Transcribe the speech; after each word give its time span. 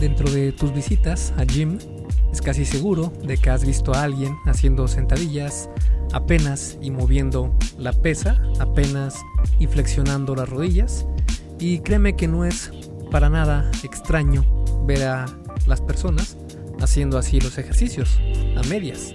dentro 0.00 0.30
de 0.30 0.52
tus 0.52 0.72
visitas 0.72 1.32
a 1.36 1.44
gym, 1.44 1.78
es 2.32 2.40
casi 2.42 2.64
seguro 2.64 3.12
de 3.24 3.36
que 3.38 3.50
has 3.50 3.64
visto 3.64 3.94
a 3.94 4.02
alguien 4.02 4.36
haciendo 4.46 4.88
sentadillas 4.88 5.70
apenas 6.12 6.78
y 6.80 6.90
moviendo 6.90 7.56
la 7.78 7.92
pesa, 7.92 8.40
apenas 8.60 9.16
y 9.58 9.66
flexionando 9.66 10.34
las 10.34 10.48
rodillas. 10.48 11.06
Y 11.58 11.80
créeme 11.80 12.16
que 12.16 12.28
no 12.28 12.44
es 12.44 12.70
para 13.10 13.28
nada 13.28 13.70
extraño 13.82 14.44
ver 14.86 15.04
a 15.04 15.26
las 15.66 15.80
personas 15.80 16.36
haciendo 16.80 17.18
así 17.18 17.40
los 17.40 17.58
ejercicios, 17.58 18.20
a 18.56 18.62
medias. 18.68 19.14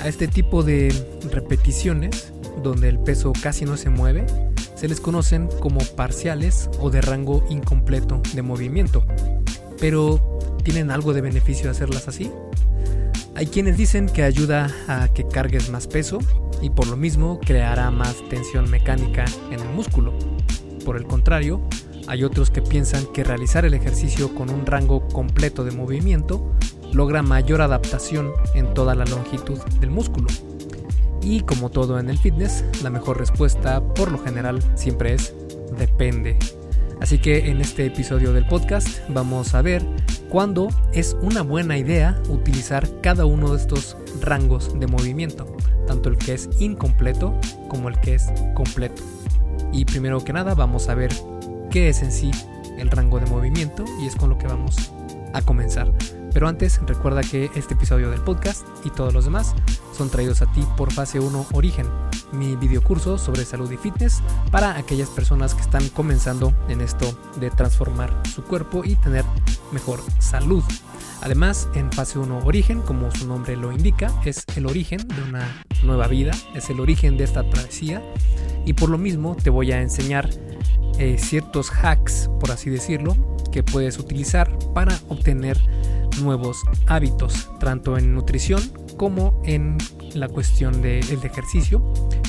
A 0.00 0.08
este 0.08 0.28
tipo 0.28 0.62
de 0.62 0.94
repeticiones, 1.30 2.32
donde 2.62 2.88
el 2.88 2.98
peso 2.98 3.32
casi 3.40 3.64
no 3.64 3.76
se 3.76 3.90
mueve, 3.90 4.26
se 4.74 4.88
les 4.88 5.00
conocen 5.00 5.48
como 5.60 5.80
parciales 5.96 6.70
o 6.80 6.90
de 6.90 7.00
rango 7.00 7.44
incompleto 7.48 8.20
de 8.34 8.42
movimiento. 8.42 9.04
Pero, 9.80 10.38
¿tienen 10.64 10.90
algo 10.90 11.12
de 11.12 11.20
beneficio 11.20 11.70
hacerlas 11.70 12.08
así? 12.08 12.30
Hay 13.34 13.46
quienes 13.46 13.76
dicen 13.76 14.08
que 14.08 14.24
ayuda 14.24 14.68
a 14.88 15.08
que 15.08 15.26
cargues 15.26 15.70
más 15.70 15.86
peso 15.86 16.18
y 16.60 16.70
por 16.70 16.88
lo 16.88 16.96
mismo 16.96 17.38
creará 17.38 17.90
más 17.90 18.16
tensión 18.28 18.68
mecánica 18.68 19.24
en 19.52 19.60
el 19.60 19.68
músculo. 19.68 20.12
Por 20.84 20.96
el 20.96 21.04
contrario, 21.04 21.60
hay 22.08 22.24
otros 22.24 22.50
que 22.50 22.62
piensan 22.62 23.06
que 23.12 23.22
realizar 23.22 23.64
el 23.64 23.74
ejercicio 23.74 24.34
con 24.34 24.50
un 24.50 24.66
rango 24.66 25.06
completo 25.08 25.62
de 25.62 25.70
movimiento 25.70 26.52
logra 26.92 27.22
mayor 27.22 27.60
adaptación 27.60 28.32
en 28.54 28.72
toda 28.74 28.94
la 28.94 29.04
longitud 29.04 29.58
del 29.80 29.90
músculo. 29.90 30.28
Y 31.22 31.42
como 31.42 31.70
todo 31.70 31.98
en 31.98 32.08
el 32.10 32.18
fitness, 32.18 32.64
la 32.82 32.90
mejor 32.90 33.18
respuesta 33.18 33.82
por 33.94 34.10
lo 34.10 34.18
general 34.18 34.62
siempre 34.74 35.14
es 35.14 35.34
depende. 35.78 36.38
Así 37.00 37.18
que 37.18 37.50
en 37.50 37.60
este 37.60 37.86
episodio 37.86 38.32
del 38.32 38.46
podcast 38.46 38.88
vamos 39.08 39.54
a 39.54 39.62
ver 39.62 39.84
cuándo 40.28 40.68
es 40.92 41.16
una 41.22 41.42
buena 41.42 41.78
idea 41.78 42.20
utilizar 42.28 42.88
cada 43.00 43.24
uno 43.24 43.52
de 43.52 43.58
estos 43.58 43.96
rangos 44.20 44.78
de 44.78 44.86
movimiento, 44.86 45.56
tanto 45.86 46.08
el 46.08 46.18
que 46.18 46.34
es 46.34 46.50
incompleto 46.58 47.38
como 47.68 47.88
el 47.88 47.98
que 48.00 48.16
es 48.16 48.26
completo. 48.54 49.02
Y 49.72 49.84
primero 49.84 50.24
que 50.24 50.32
nada 50.32 50.54
vamos 50.54 50.88
a 50.88 50.94
ver 50.94 51.10
qué 51.70 51.88
es 51.88 52.02
en 52.02 52.12
sí 52.12 52.30
el 52.78 52.90
rango 52.90 53.20
de 53.20 53.26
movimiento 53.26 53.84
y 54.00 54.06
es 54.06 54.16
con 54.16 54.30
lo 54.30 54.38
que 54.38 54.46
vamos 54.46 54.92
a 55.34 55.42
comenzar. 55.42 55.92
Pero 56.32 56.48
antes, 56.48 56.80
recuerda 56.86 57.22
que 57.22 57.50
este 57.54 57.74
episodio 57.74 58.10
del 58.10 58.20
podcast 58.20 58.66
y 58.84 58.90
todos 58.90 59.14
los 59.14 59.24
demás 59.24 59.54
son 59.96 60.10
traídos 60.10 60.42
a 60.42 60.52
ti 60.52 60.64
por 60.76 60.92
Fase 60.92 61.20
1 61.20 61.46
Origen, 61.52 61.86
mi 62.32 62.56
videocurso 62.56 63.18
sobre 63.18 63.44
salud 63.44 63.70
y 63.70 63.76
fitness 63.76 64.22
para 64.50 64.76
aquellas 64.76 65.08
personas 65.10 65.54
que 65.54 65.62
están 65.62 65.88
comenzando 65.88 66.52
en 66.68 66.80
esto 66.80 67.16
de 67.40 67.50
transformar 67.50 68.12
su 68.32 68.42
cuerpo 68.42 68.84
y 68.84 68.96
tener 68.96 69.24
mejor 69.72 70.00
salud. 70.18 70.62
Además, 71.20 71.68
en 71.74 71.90
Fase 71.92 72.18
1 72.18 72.40
Origen, 72.44 72.80
como 72.82 73.10
su 73.10 73.26
nombre 73.26 73.56
lo 73.56 73.72
indica, 73.72 74.12
es 74.24 74.44
el 74.56 74.66
origen 74.66 75.06
de 75.08 75.22
una 75.22 75.64
nueva 75.82 76.06
vida, 76.06 76.32
es 76.54 76.70
el 76.70 76.80
origen 76.80 77.16
de 77.16 77.24
esta 77.24 77.48
travesía 77.48 78.02
y 78.64 78.74
por 78.74 78.88
lo 78.88 78.98
mismo 78.98 79.36
te 79.36 79.50
voy 79.50 79.72
a 79.72 79.80
enseñar 79.80 80.28
eh, 80.98 81.16
ciertos 81.18 81.70
hacks, 81.70 82.28
por 82.40 82.50
así 82.50 82.70
decirlo, 82.70 83.16
que 83.50 83.62
puedes 83.62 83.98
utilizar 83.98 84.56
para 84.74 84.98
obtener 85.08 85.58
nuevos 86.20 86.62
hábitos, 86.86 87.50
tanto 87.60 87.96
en 87.96 88.14
nutrición 88.14 88.60
como 88.98 89.40
en 89.44 89.78
la 90.12 90.28
cuestión 90.28 90.82
del 90.82 91.24
ejercicio, 91.24 91.82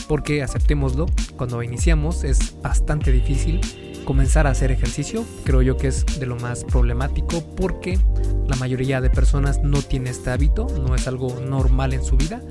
porque 0.07 0.41
aceptémoslo, 0.41 1.07
cuando 1.35 1.61
iniciamos 1.61 2.23
es 2.23 2.55
bastante 2.61 3.11
difícil 3.11 3.59
comenzar 4.05 4.47
a 4.47 4.51
hacer 4.51 4.71
ejercicio, 4.71 5.25
creo 5.43 5.61
yo 5.61 5.77
que 5.77 5.87
es 5.87 6.05
de 6.19 6.25
lo 6.25 6.37
más 6.37 6.63
problemático 6.63 7.43
porque 7.55 7.99
la 8.47 8.55
mayoría 8.55 9.01
de 9.01 9.09
personas 9.09 9.61
no 9.61 9.81
tiene 9.81 10.11
este 10.11 10.29
hábito, 10.29 10.67
no 10.79 10.95
es 10.95 11.07
algo 11.07 11.39
normal 11.41 11.93
en 11.93 12.03
su 12.03 12.15
vida, 12.15 12.41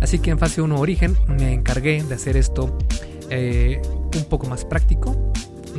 así 0.00 0.20
que 0.20 0.30
en 0.30 0.38
fase 0.38 0.62
1 0.62 0.78
origen 0.78 1.16
me 1.26 1.52
encargué 1.52 2.02
de 2.02 2.14
hacer 2.14 2.36
esto 2.36 2.78
eh, 3.30 3.82
un 4.16 4.24
poco 4.26 4.46
más 4.46 4.64
práctico, 4.64 5.32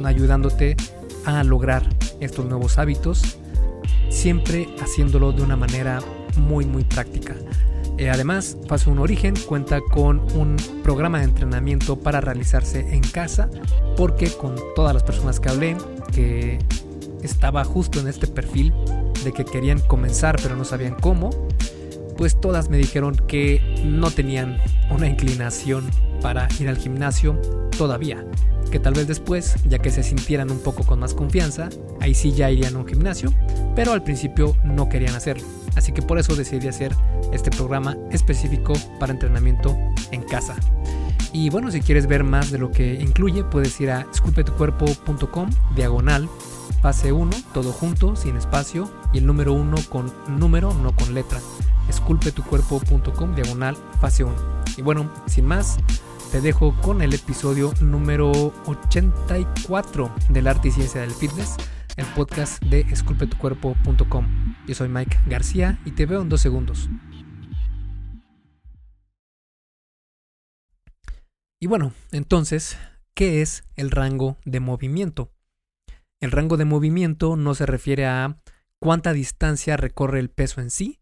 ayudándote 0.04 0.76
a 1.26 1.44
lograr 1.44 1.88
estos 2.20 2.46
nuevos 2.46 2.78
hábitos, 2.78 3.38
siempre 4.10 4.68
haciéndolo 4.82 5.32
de 5.32 5.42
una 5.42 5.56
manera 5.56 6.00
muy 6.38 6.66
muy 6.66 6.84
práctica. 6.84 7.36
Eh, 7.98 8.10
además, 8.10 8.58
Fase 8.68 8.90
1 8.90 9.02
Origen 9.02 9.36
cuenta 9.48 9.80
con 9.82 10.20
un 10.36 10.56
programa 10.84 11.20
de 11.20 11.26
entrenamiento 11.26 12.00
para 12.00 12.22
realizarse 12.22 12.96
en 12.96 13.02
casa, 13.02 13.50
porque 13.96 14.30
con 14.32 14.56
todas 14.76 14.94
las 14.94 15.04
personas 15.04 15.40
que 15.40 15.50
hablé, 15.50 15.78
que 16.12 16.60
estaba 17.22 17.64
justo 17.64 18.00
en 18.00 18.08
este 18.08 18.28
perfil 18.28 18.74
de 19.24 19.32
que 19.32 19.46
querían 19.46 19.80
comenzar 19.80 20.38
pero 20.42 20.56
no 20.56 20.66
sabían 20.66 20.96
cómo, 21.00 21.30
pues 22.18 22.40
todas 22.40 22.70
me 22.70 22.78
dijeron 22.78 23.16
que 23.28 23.62
no 23.86 24.12
tenían 24.12 24.58
una 24.92 25.08
inclinación 25.08 25.90
para 26.22 26.48
ir 26.60 26.68
al 26.68 26.78
gimnasio 26.78 27.40
todavía 27.78 28.26
que 28.74 28.80
tal 28.80 28.96
vez 28.96 29.08
después, 29.08 29.56
ya 29.70 29.78
que 29.78 29.92
se 29.92 30.02
sintieran 30.02 30.50
un 30.50 30.58
poco 30.58 30.84
con 30.84 30.98
más 30.98 31.14
confianza, 31.14 31.70
ahí 32.02 32.16
sí 32.16 32.32
ya 32.32 32.50
irían 32.50 32.76
a 32.76 32.80
un 32.80 32.88
gimnasio, 32.88 33.32
pero 33.76 33.94
al 33.94 34.02
principio 34.02 34.56
no 34.64 34.90
querían 34.90 35.14
hacerlo. 35.14 35.46
Así 35.76 35.92
que 35.92 36.02
por 36.02 36.20
eso 36.20 36.36
decidí 36.36 36.68
hacer 36.68 36.96
este 37.32 37.52
programa 37.52 37.98
específico 38.12 38.74
para 39.00 39.14
entrenamiento 39.14 39.78
en 40.12 40.22
casa. 40.24 40.56
Y 41.32 41.50
bueno, 41.50 41.72
si 41.72 41.82
quieres 41.82 42.06
ver 42.06 42.24
más 42.24 42.52
de 42.52 42.60
lo 42.60 42.72
que 42.72 42.94
incluye, 42.94 43.44
puedes 43.44 43.80
ir 43.82 43.90
a 43.90 44.02
esculpetucuerpo.com 44.14 45.50
diagonal 45.76 46.30
fase 46.82 47.12
1, 47.12 47.32
todo 47.54 47.72
junto, 47.72 48.16
sin 48.16 48.36
espacio, 48.36 48.92
y 49.14 49.20
el 49.20 49.26
número 49.26 49.54
1 49.54 49.78
con 49.90 50.12
número, 50.28 50.74
no 50.74 50.96
con 50.96 51.14
letra. 51.14 51.40
esculpetucuerpo.com 51.90 53.36
diagonal 53.36 53.78
fase 54.00 54.26
1. 54.26 54.36
Y 54.78 54.82
bueno, 54.82 55.10
sin 55.26 55.46
más, 55.46 55.78
te 56.32 56.42
dejo 56.42 56.76
con 56.82 57.02
el 57.02 57.14
episodio 57.14 57.74
número 57.80 58.32
84 58.66 60.12
del 60.30 60.48
arte 60.48 60.68
y 60.68 60.72
ciencia 60.72 61.02
del 61.02 61.12
fitness, 61.12 61.56
el 61.98 62.06
podcast 62.16 62.62
de 62.64 62.82
esculpetucuerpo.com. 62.82 64.56
Yo 64.68 64.76
soy 64.76 64.90
Mike 64.90 65.20
García 65.28 65.80
y 65.86 65.92
te 65.92 66.06
veo 66.06 66.22
en 66.22 66.30
dos 66.30 66.42
segundos. 66.42 66.90
Y 71.62 71.68
bueno, 71.68 71.94
entonces, 72.12 72.78
¿qué 73.16 73.42
es 73.42 73.64
el 73.76 73.92
rango 73.92 74.38
de 74.44 74.60
movimiento? 74.60 75.32
El 76.20 76.32
rango 76.32 76.58
de 76.58 76.66
movimiento 76.66 77.36
no 77.36 77.54
se 77.54 77.66
refiere 77.66 78.06
a 78.06 78.38
cuánta 78.80 79.14
distancia 79.14 79.78
recorre 79.78 80.20
el 80.20 80.30
peso 80.30 80.62
en 80.62 80.70
sí, 80.70 81.00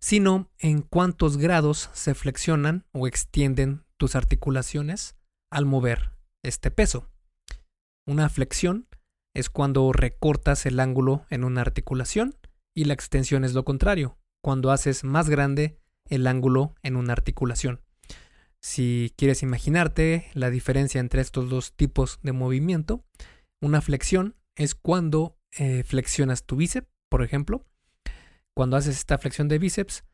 sino 0.00 0.50
en 0.58 0.82
cuántos 0.82 1.36
grados 1.36 1.90
se 1.92 2.14
flexionan 2.14 2.86
o 2.92 3.06
extienden 3.06 3.84
tus 3.98 4.16
articulaciones 4.16 5.16
al 5.50 5.66
mover 5.66 6.12
este 6.42 6.70
peso. 6.70 7.08
Una 8.06 8.28
flexión 8.28 8.88
es 9.34 9.50
cuando 9.50 9.92
recortas 9.92 10.66
el 10.66 10.80
ángulo 10.80 11.24
en 11.30 11.44
una 11.44 11.60
articulación 11.60 12.34
y 12.74 12.84
la 12.84 12.94
extensión 12.94 13.44
es 13.44 13.54
lo 13.54 13.64
contrario, 13.64 14.18
cuando 14.42 14.70
haces 14.70 15.04
más 15.04 15.28
grande 15.28 15.78
el 16.08 16.26
ángulo 16.26 16.74
en 16.82 16.96
una 16.96 17.12
articulación. 17.12 17.80
Si 18.60 19.14
quieres 19.16 19.42
imaginarte 19.42 20.30
la 20.34 20.50
diferencia 20.50 21.00
entre 21.00 21.22
estos 21.22 21.48
dos 21.48 21.74
tipos 21.74 22.18
de 22.22 22.32
movimiento, 22.32 23.04
una 23.62 23.80
flexión 23.80 24.36
es 24.54 24.74
cuando 24.74 25.38
eh, 25.58 25.82
flexionas 25.84 26.44
tu 26.44 26.56
bíceps, 26.56 26.88
por 27.08 27.22
ejemplo. 27.22 27.64
Cuando 28.54 28.76
haces 28.76 28.98
esta 28.98 29.18
flexión 29.18 29.48
de 29.48 29.58
bíceps, 29.58 30.04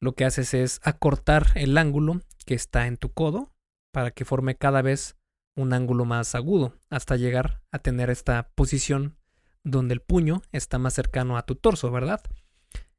lo 0.00 0.14
que 0.14 0.24
haces 0.24 0.52
es 0.52 0.80
acortar 0.82 1.46
el 1.54 1.78
ángulo 1.78 2.20
que 2.44 2.54
está 2.54 2.86
en 2.86 2.96
tu 2.96 3.12
codo 3.12 3.54
para 3.92 4.10
que 4.10 4.24
forme 4.24 4.56
cada 4.56 4.82
vez 4.82 5.16
un 5.56 5.72
ángulo 5.72 6.04
más 6.04 6.34
agudo 6.34 6.74
hasta 6.90 7.16
llegar 7.16 7.62
a 7.70 7.78
tener 7.78 8.10
esta 8.10 8.50
posición 8.54 9.16
donde 9.62 9.94
el 9.94 10.00
puño 10.00 10.42
está 10.52 10.78
más 10.78 10.94
cercano 10.94 11.36
a 11.36 11.46
tu 11.46 11.54
torso, 11.54 11.90
¿verdad? 11.90 12.20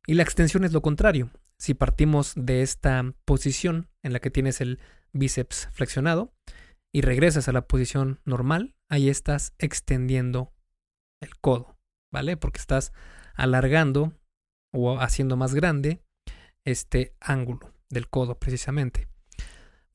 Y 0.08 0.14
la 0.16 0.24
extensión 0.24 0.64
es 0.64 0.74
lo 0.74 0.82
contrario. 0.82 1.30
Si 1.58 1.74
partimos 1.74 2.34
de 2.36 2.62
esta 2.62 3.14
posición 3.26 3.90
en 4.04 4.14
la 4.14 4.20
que 4.20 4.32
tienes 4.32 4.62
el 4.62 4.80
bíceps 5.14 5.70
flexionado 5.72 6.34
y 6.94 7.02
regresas 7.02 7.48
a 7.48 7.52
la 7.52 7.68
posición 7.68 8.20
normal, 8.26 8.76
ahí 8.90 9.10
estás 9.10 9.54
extendiendo 9.58 10.54
el 11.22 11.38
codo, 11.40 11.78
¿vale? 12.12 12.38
Porque 12.38 12.60
estás 12.60 12.94
alargando 13.36 14.14
o 14.74 15.00
haciendo 15.00 15.38
más 15.38 15.54
grande 15.54 16.02
este 16.66 17.16
ángulo 17.20 17.74
del 17.90 18.10
codo 18.10 18.38
precisamente. 18.40 19.08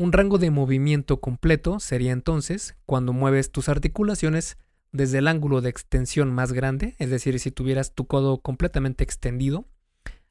Un 0.01 0.13
rango 0.13 0.39
de 0.39 0.51
movimiento 0.51 1.21
completo 1.21 1.79
sería 1.79 2.13
entonces 2.13 2.75
cuando 2.87 3.13
mueves 3.13 3.53
tus 3.53 3.69
articulaciones 3.69 4.57
desde 4.93 5.19
el 5.19 5.29
ángulo 5.29 5.61
de 5.61 5.69
extensión 5.69 6.33
más 6.33 6.55
grande, 6.55 6.97
es 6.99 7.11
decir, 7.11 7.39
si 7.39 7.51
tuvieras 7.51 7.95
tu 7.95 8.07
codo 8.07 8.41
completamente 8.41 9.05
extendido, 9.05 9.69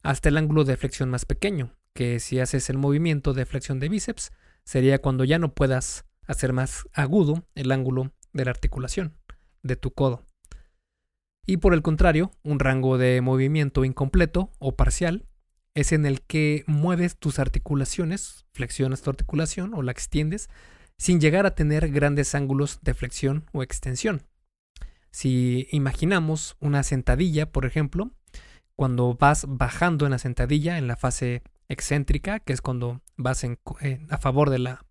hasta 0.01 0.30
el 0.30 0.38
ángulo 0.38 0.63
de 0.63 0.75
flexión 0.75 1.12
más 1.12 1.25
pequeño, 1.25 1.75
que 1.94 2.19
si 2.19 2.39
haces 2.39 2.71
el 2.71 2.80
movimiento 2.80 3.36
de 3.36 3.45
flexión 3.45 3.80
de 3.80 3.89
bíceps, 3.89 4.31
sería 4.63 4.98
cuando 4.98 5.24
ya 5.24 5.38
no 5.38 5.54
puedas 5.54 6.04
hacer 6.25 6.51
más 6.51 6.89
agudo 6.94 7.45
el 7.54 7.72
ángulo 7.72 8.12
de 8.33 8.45
la 8.45 8.51
articulación 8.51 9.19
de 9.62 9.75
tu 9.75 9.92
codo. 9.92 10.25
Y 11.45 11.57
por 11.57 11.75
el 11.75 11.83
contrario, 11.83 12.31
un 12.42 12.57
rango 12.57 12.98
de 12.98 13.22
movimiento 13.22 13.86
incompleto 13.86 14.51
o 14.57 14.75
parcial 14.75 15.27
es 15.75 15.92
en 15.92 16.06
el 16.06 16.21
que 16.21 16.63
mueves 16.68 17.18
tus 17.18 17.39
articulaciones, 17.39 18.45
flexionas 18.54 19.01
tu 19.01 19.10
articulación 19.10 19.74
o 19.74 19.81
la 19.81 19.92
extiendes, 19.92 20.50
sin 20.98 21.21
llegar 21.21 21.45
a 21.45 21.56
tener 21.56 21.89
grandes 21.92 22.36
ángulos 22.36 22.80
de 22.81 22.94
flexión 22.94 23.45
o 23.54 23.63
extensión. 23.63 24.24
Si 25.12 25.68
imaginamos 25.71 26.56
una 26.60 26.83
sentadilla, 26.83 27.51
por 27.51 27.66
ejemplo, 27.66 28.12
cuando 28.75 29.16
vas 29.16 29.45
bajando 29.48 30.06
en 30.06 30.12
la 30.12 30.19
sentadilla, 30.19 30.77
en 30.77 30.88
la 30.88 30.95
fase 30.95 31.44
excéntrica, 31.68 32.39
que 32.39 32.54
es 32.54 32.62
cuando 32.62 33.01
vas 33.18 33.44
a 33.44 34.18
favor 34.18 34.50
de 34.50 34.60
la, 34.60 34.86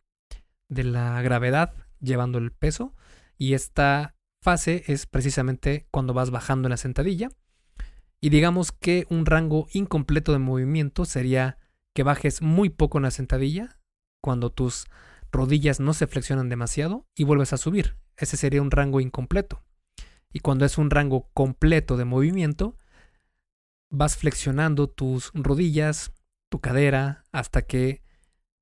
de 0.69 0.85
la 0.85 1.23
gravedad 1.23 1.75
llevando 2.01 2.39
el 2.39 2.53
peso, 2.53 2.95
y 3.37 3.55
esta 3.55 4.15
fase 4.43 4.85
es 4.87 5.07
precisamente 5.07 5.87
cuando 5.91 6.15
vas 6.15 6.31
bajando 6.31 6.69
en 6.69 6.71
la 6.71 6.77
sentadilla. 6.77 7.31
Y 8.21 8.31
digamos 8.31 8.73
que 8.73 9.07
un 9.11 9.27
rango 9.27 9.69
incompleto 9.73 10.33
de 10.33 10.39
movimiento 10.39 11.05
sería 11.05 11.59
que 11.95 12.03
bajes 12.03 12.43
muy 12.43 12.71
poco 12.71 12.99
en 12.99 13.05
la 13.05 13.11
sentadilla, 13.11 13.79
cuando 14.21 14.51
tus 14.51 14.87
rodillas 15.31 15.81
no 15.81 15.95
se 15.95 16.07
flexionan 16.07 16.49
demasiado 16.49 17.07
y 17.15 17.25
vuelves 17.25 17.53
a 17.53 17.59
subir. 17.59 17.97
Ese 18.17 18.37
sería 18.37 18.63
un 18.63 18.71
rango 18.71 19.01
incompleto. 19.01 19.63
Y 20.33 20.41
cuando 20.41 20.65
es 20.65 20.79
un 20.79 20.91
rango 20.91 21.31
completo 21.33 21.97
de 21.97 22.05
movimiento, 22.05 22.77
vas 23.91 24.17
flexionando 24.17 24.89
tus 24.89 25.31
rodillas, 25.35 26.13
tu 26.51 26.61
cadera, 26.61 27.25
hasta 27.33 27.63
que 27.63 28.03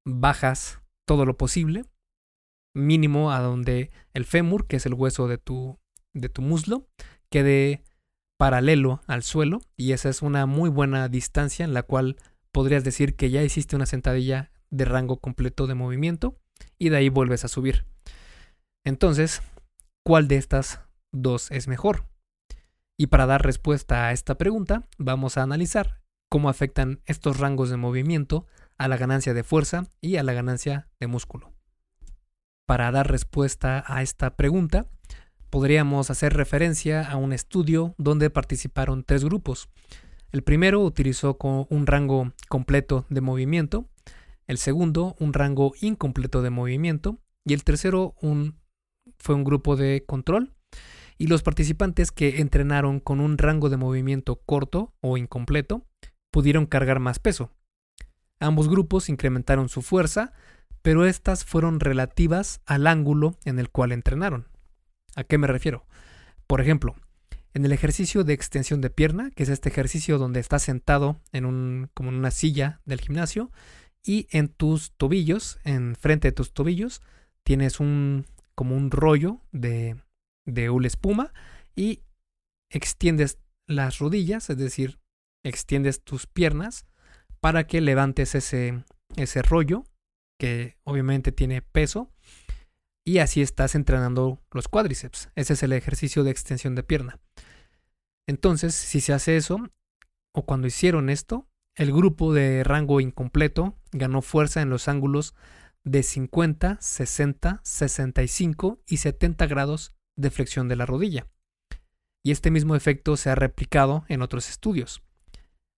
bajas 0.04 0.80
todo 1.06 1.24
lo 1.24 1.36
posible, 1.36 1.84
mínimo 2.74 3.32
a 3.32 3.40
donde 3.40 3.90
el 4.12 4.24
fémur, 4.24 4.66
que 4.66 4.76
es 4.76 4.86
el 4.86 4.94
hueso 4.94 5.28
de 5.28 5.38
tu, 5.38 5.78
de 6.12 6.28
tu 6.28 6.42
muslo, 6.42 6.88
quede 7.30 7.82
paralelo 8.36 9.00
al 9.06 9.22
suelo 9.22 9.60
y 9.76 9.92
esa 9.92 10.08
es 10.08 10.22
una 10.22 10.46
muy 10.46 10.70
buena 10.70 11.08
distancia 11.08 11.64
en 11.64 11.74
la 11.74 11.82
cual 11.82 12.16
podrías 12.52 12.84
decir 12.84 13.16
que 13.16 13.30
ya 13.30 13.42
hiciste 13.42 13.76
una 13.76 13.86
sentadilla 13.86 14.50
de 14.70 14.84
rango 14.84 15.20
completo 15.20 15.66
de 15.66 15.74
movimiento 15.74 16.38
y 16.78 16.88
de 16.88 16.96
ahí 16.98 17.08
vuelves 17.08 17.44
a 17.44 17.48
subir. 17.48 17.86
Entonces, 18.84 19.42
¿cuál 20.04 20.28
de 20.28 20.36
estas 20.36 20.80
dos 21.12 21.50
es 21.50 21.68
mejor? 21.68 22.06
Y 22.98 23.08
para 23.08 23.26
dar 23.26 23.44
respuesta 23.44 24.06
a 24.06 24.12
esta 24.12 24.36
pregunta, 24.36 24.86
vamos 24.98 25.36
a 25.36 25.42
analizar 25.42 26.00
cómo 26.28 26.48
afectan 26.48 27.00
estos 27.04 27.38
rangos 27.38 27.70
de 27.70 27.76
movimiento 27.76 28.46
a 28.78 28.88
la 28.88 28.96
ganancia 28.96 29.34
de 29.34 29.44
fuerza 29.44 29.84
y 30.00 30.16
a 30.16 30.22
la 30.22 30.32
ganancia 30.32 30.88
de 31.00 31.06
músculo. 31.06 31.52
Para 32.66 32.90
dar 32.90 33.10
respuesta 33.10 33.84
a 33.86 34.02
esta 34.02 34.36
pregunta, 34.36 34.86
podríamos 35.50 36.10
hacer 36.10 36.34
referencia 36.34 37.08
a 37.10 37.16
un 37.16 37.32
estudio 37.32 37.94
donde 37.98 38.30
participaron 38.30 39.04
tres 39.04 39.24
grupos. 39.24 39.68
El 40.32 40.42
primero 40.42 40.80
utilizó 40.80 41.36
un 41.40 41.86
rango 41.86 42.32
completo 42.48 43.06
de 43.08 43.20
movimiento, 43.20 43.88
el 44.46 44.58
segundo 44.58 45.16
un 45.18 45.32
rango 45.32 45.72
incompleto 45.80 46.42
de 46.42 46.50
movimiento 46.50 47.18
y 47.44 47.54
el 47.54 47.64
tercero 47.64 48.14
fue 49.18 49.34
un 49.34 49.44
grupo 49.44 49.76
de 49.76 50.04
control. 50.06 50.52
Y 51.18 51.28
los 51.28 51.42
participantes 51.42 52.12
que 52.12 52.40
entrenaron 52.40 53.00
con 53.00 53.20
un 53.20 53.38
rango 53.38 53.70
de 53.70 53.78
movimiento 53.78 54.42
corto 54.44 54.92
o 55.00 55.16
incompleto 55.16 55.86
pudieron 56.30 56.66
cargar 56.66 57.00
más 57.00 57.18
peso. 57.18 57.50
Ambos 58.38 58.68
grupos 58.68 59.08
incrementaron 59.08 59.70
su 59.70 59.80
fuerza, 59.80 60.32
pero 60.82 61.06
estas 61.06 61.44
fueron 61.44 61.80
relativas 61.80 62.60
al 62.66 62.86
ángulo 62.86 63.38
en 63.44 63.58
el 63.58 63.70
cual 63.70 63.92
entrenaron. 63.92 64.46
¿A 65.16 65.24
qué 65.24 65.38
me 65.38 65.48
refiero? 65.48 65.86
Por 66.46 66.60
ejemplo, 66.60 66.94
en 67.54 67.64
el 67.64 67.72
ejercicio 67.72 68.22
de 68.22 68.34
extensión 68.34 68.80
de 68.82 68.90
pierna, 68.90 69.30
que 69.30 69.42
es 69.42 69.48
este 69.48 69.70
ejercicio 69.70 70.18
donde 70.18 70.40
estás 70.40 70.62
sentado 70.62 71.20
en 71.32 71.46
un, 71.46 71.90
como 71.94 72.10
en 72.10 72.16
una 72.16 72.30
silla 72.30 72.80
del 72.84 73.00
gimnasio, 73.00 73.50
y 74.04 74.28
en 74.30 74.48
tus 74.48 74.92
tobillos, 74.92 75.58
en 75.64 75.96
frente 75.96 76.28
de 76.28 76.32
tus 76.32 76.52
tobillos, 76.52 77.02
tienes 77.42 77.80
un 77.80 78.26
como 78.54 78.76
un 78.76 78.90
rollo 78.90 79.40
de, 79.52 79.96
de 80.46 80.70
una 80.70 80.86
espuma 80.86 81.32
y 81.74 82.02
extiendes 82.70 83.38
las 83.66 83.98
rodillas, 83.98 84.48
es 84.48 84.56
decir, 84.56 84.98
extiendes 85.44 86.02
tus 86.02 86.26
piernas 86.26 86.86
para 87.40 87.66
que 87.66 87.80
levantes 87.80 88.34
ese, 88.34 88.84
ese 89.16 89.42
rollo 89.42 89.84
que 90.38 90.76
obviamente 90.84 91.32
tiene 91.32 91.62
peso 91.62 92.10
y 93.06 93.18
así 93.18 93.40
estás 93.40 93.76
entrenando 93.76 94.42
los 94.50 94.66
cuádriceps. 94.66 95.30
Ese 95.36 95.52
es 95.52 95.62
el 95.62 95.72
ejercicio 95.72 96.24
de 96.24 96.32
extensión 96.32 96.74
de 96.74 96.82
pierna. 96.82 97.20
Entonces, 98.26 98.74
si 98.74 99.00
se 99.00 99.12
hace 99.12 99.36
eso, 99.36 99.70
o 100.34 100.44
cuando 100.44 100.66
hicieron 100.66 101.08
esto, 101.08 101.48
el 101.76 101.92
grupo 101.92 102.34
de 102.34 102.64
rango 102.64 103.00
incompleto 103.00 103.78
ganó 103.92 104.22
fuerza 104.22 104.60
en 104.60 104.70
los 104.70 104.88
ángulos 104.88 105.36
de 105.84 106.02
50, 106.02 106.78
60, 106.80 107.60
65 107.62 108.82
y 108.88 108.96
70 108.96 109.46
grados 109.46 109.94
de 110.16 110.32
flexión 110.32 110.66
de 110.66 110.74
la 110.74 110.84
rodilla. 110.84 111.28
Y 112.24 112.32
este 112.32 112.50
mismo 112.50 112.74
efecto 112.74 113.16
se 113.16 113.30
ha 113.30 113.36
replicado 113.36 114.04
en 114.08 114.20
otros 114.20 114.50
estudios. 114.50 115.04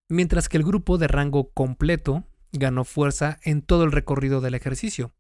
Mientras 0.09 0.49
que 0.49 0.57
el 0.57 0.65
grupo 0.65 0.97
de 0.97 1.09
rango 1.09 1.51
completo 1.51 2.25
ganó 2.53 2.85
fuerza 2.85 3.39
en 3.43 3.61
todo 3.61 3.85
el 3.85 3.93
recorrido 3.93 4.41
del 4.41 4.55
ejercicio, 4.55 5.13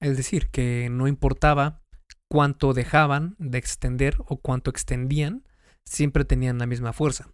es 0.00 0.16
decir, 0.16 0.48
que 0.48 0.88
no 0.90 1.08
importaba 1.08 1.82
cuánto 2.28 2.72
dejaban 2.74 3.36
de 3.38 3.58
extender 3.58 4.16
o 4.26 4.40
cuánto 4.40 4.70
extendían, 4.70 5.44
siempre 5.84 6.24
tenían 6.24 6.58
la 6.58 6.66
misma 6.66 6.92
fuerza. 6.92 7.32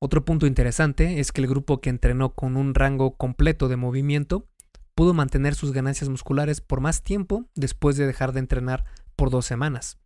Otro 0.00 0.24
punto 0.24 0.46
interesante 0.46 1.20
es 1.20 1.30
que 1.30 1.40
el 1.40 1.46
grupo 1.46 1.80
que 1.80 1.90
entrenó 1.90 2.34
con 2.34 2.56
un 2.56 2.74
rango 2.74 3.16
completo 3.16 3.68
de 3.68 3.76
movimiento 3.76 4.48
pudo 4.94 5.14
mantener 5.14 5.54
sus 5.54 5.72
ganancias 5.72 6.08
musculares 6.08 6.60
por 6.60 6.80
más 6.80 7.02
tiempo 7.02 7.48
después 7.54 7.96
de 7.96 8.06
dejar 8.06 8.32
de 8.32 8.40
entrenar 8.40 8.84
por 9.16 9.30
dos 9.30 9.46
semanas. 9.46 9.98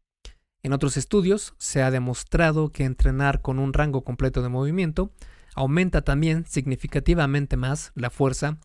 En 0.62 0.72
otros 0.72 0.96
estudios 0.96 1.54
se 1.58 1.82
ha 1.82 1.90
demostrado 1.90 2.72
que 2.72 2.84
entrenar 2.84 3.40
con 3.40 3.58
un 3.58 3.72
rango 3.72 4.04
completo 4.04 4.42
de 4.42 4.48
movimiento 4.48 5.12
aumenta 5.54 6.02
también 6.02 6.44
significativamente 6.46 7.56
más 7.56 7.92
la 7.94 8.10
fuerza 8.10 8.58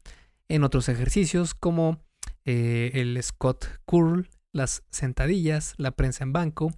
en 0.50 0.64
otros 0.64 0.90
ejercicios 0.90 1.54
como 1.54 2.04
eh, 2.46 2.92
el 2.96 3.22
Scott 3.22 3.68
Curl, 3.86 4.30
las 4.52 4.84
sentadillas, 4.90 5.74
la 5.78 5.92
prensa 5.92 6.24
en 6.24 6.34
banco 6.34 6.74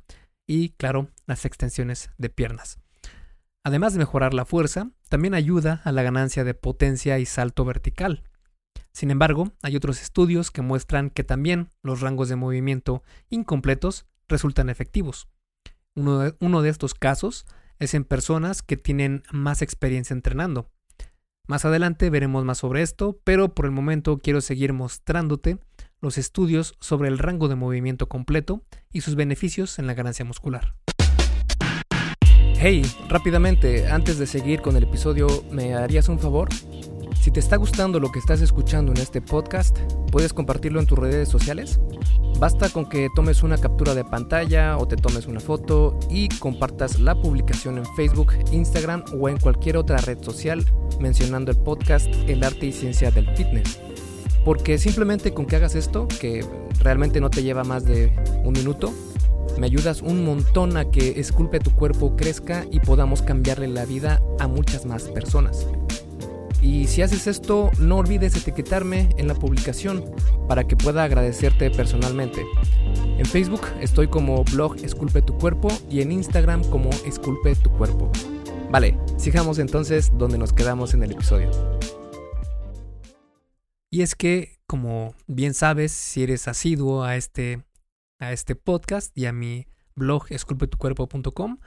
y, 0.48 0.70
claro, 0.70 1.10
las 1.26 1.46
extensiones 1.46 2.10
de 2.18 2.30
piernas. 2.30 2.80
Además 3.64 3.94
de 3.94 4.00
mejorar 4.00 4.34
la 4.34 4.46
fuerza, 4.46 4.92
también 5.10 5.34
ayuda 5.34 5.82
a 5.86 5.92
la 5.92 6.04
ganancia 6.04 6.44
de 6.44 6.54
potencia 6.54 7.18
y 7.20 7.26
salto 7.26 7.64
vertical. 7.64 8.24
Sin 8.92 9.10
embargo, 9.10 9.54
hay 9.62 9.76
otros 9.76 10.02
estudios 10.02 10.52
que 10.52 10.62
muestran 10.62 11.10
que 11.10 11.24
también 11.24 11.70
los 11.82 12.02
rangos 12.02 12.30
de 12.30 12.36
movimiento 12.36 13.04
incompletos 13.30 14.06
resultan 14.28 14.70
efectivos. 14.70 15.28
Uno 15.96 16.20
de, 16.20 16.36
uno 16.40 16.62
de 16.62 16.70
estos 16.70 16.94
casos 16.94 17.46
es 17.80 17.94
en 17.94 18.04
personas 18.04 18.62
que 18.62 18.78
tienen 18.78 19.24
más 19.32 19.62
experiencia 19.62 20.14
entrenando, 20.14 20.70
más 21.48 21.66
adelante 21.66 22.10
veremos 22.10 22.46
más 22.46 22.60
sobre 22.60 22.82
esto, 22.82 23.20
pero 23.24 23.54
por 23.54 23.66
el 23.66 23.72
momento 23.72 24.20
quiero 24.20 24.42
seguir 24.42 24.74
mostrándote 24.74 25.58
los 26.00 26.18
estudios 26.18 26.76
sobre 26.80 27.10
el 27.10 27.18
rango 27.18 27.48
de 27.48 27.56
movimiento 27.56 28.08
completo 28.08 28.62
y 28.92 29.02
sus 29.02 29.16
beneficios 29.16 29.80
en 29.80 29.88
la 29.88 29.94
ganancia 29.94 30.26
muscular. 30.26 30.76
Hey, 32.60 32.84
rápidamente, 33.10 33.90
antes 33.90 34.18
de 34.20 34.28
seguir 34.28 34.62
con 34.62 34.78
el 34.78 34.84
episodio, 34.84 35.28
¿me 35.52 35.76
harías 35.76 36.08
un 36.08 36.20
favor? 36.20 36.48
Si 37.22 37.32
te 37.32 37.40
está 37.40 37.56
gustando 37.56 38.00
lo 38.00 38.12
que 38.12 38.20
estás 38.20 38.42
escuchando 38.42 38.92
en 38.92 38.98
este 38.98 39.22
podcast, 39.22 39.80
¿puedes 40.12 40.34
compartirlo 40.34 40.80
en 40.80 40.86
tus 40.86 41.00
redes 41.00 41.30
sociales? 41.30 41.80
Basta 42.40 42.70
con 42.70 42.90
que 42.90 43.08
tomes 43.16 43.44
una 43.44 43.58
captura 43.58 43.96
de 43.96 44.04
pantalla 44.04 44.78
o 44.78 44.88
te 44.88 44.98
tomes 44.98 45.28
una 45.28 45.40
foto 45.40 45.98
y 46.10 46.28
compartas 46.30 47.00
la 47.00 47.16
publicación 47.16 47.78
en 47.78 47.86
Facebook, 47.96 48.34
Instagram 48.52 49.04
o 49.20 49.30
en 49.30 49.40
cualquier 49.40 49.78
otra 49.78 49.98
red 49.98 50.22
social 50.22 50.66
mencionando 51.00 51.52
el 51.52 51.58
podcast 51.58 52.08
El 52.28 52.44
arte 52.44 52.66
y 52.68 52.72
ciencia 52.72 53.12
del 53.12 53.30
fitness. 53.36 53.80
Porque 54.44 54.78
simplemente 54.78 55.34
con 55.34 55.46
que 55.46 55.56
hagas 55.56 55.76
esto, 55.76 56.08
que 56.20 56.46
realmente 56.80 57.22
no 57.22 57.30
te 57.30 57.44
lleva 57.44 57.64
más 57.64 57.86
de 57.86 58.14
un 58.44 58.54
minuto, 58.54 58.94
me 59.58 59.68
ayudas 59.68 60.02
un 60.02 60.26
montón 60.26 60.78
a 60.78 60.90
que 60.90 61.20
Esculpe 61.20 61.60
tu 61.60 61.72
cuerpo 61.72 62.16
crezca 62.16 62.66
y 62.72 62.80
podamos 62.80 63.22
cambiarle 63.22 63.68
la 63.68 63.86
vida 63.86 64.22
a 64.40 64.48
muchas 64.48 64.86
más 64.86 65.04
personas. 65.04 65.68
Y 66.64 66.88
si 66.88 67.02
haces 67.02 67.28
esto, 67.28 67.72
no 67.78 67.98
olvides 67.98 68.38
etiquetarme 68.38 69.10
en 69.18 69.28
la 69.28 69.36
publicación 69.36 70.16
para 70.48 70.66
que 70.66 70.78
pueda 70.78 71.04
agradecerte 71.04 71.70
personalmente. 71.70 72.42
En 73.18 73.26
Facebook 73.26 73.68
estoy 73.82 74.08
como 74.08 74.46
blog 74.46 74.78
Esculpe 74.78 75.22
tu 75.22 75.38
cuerpo 75.38 75.68
y 75.90 76.00
en 76.00 76.14
Instagram 76.14 76.64
como 76.70 76.90
Esculpe 77.06 77.54
tu 77.58 77.70
cuerpo. 77.72 78.10
Vale, 78.72 78.98
sigamos 79.18 79.60
entonces 79.60 80.14
donde 80.18 80.38
nos 80.38 80.54
quedamos 80.54 80.94
en 80.94 81.04
el 81.04 81.12
episodio. 81.12 81.52
Y 83.90 84.02
es 84.02 84.16
que, 84.16 84.58
como 84.66 85.16
bien 85.28 85.54
sabes, 85.54 85.92
si 85.92 86.24
eres 86.24 86.48
asiduo 86.48 87.04
a 87.04 87.18
este, 87.18 87.62
a 88.20 88.32
este 88.32 88.56
podcast 88.56 89.16
y 89.18 89.26
a 89.26 89.34
mi 89.34 89.68
blog 89.96 90.28
esculpetucuerpo.com, 90.30 91.58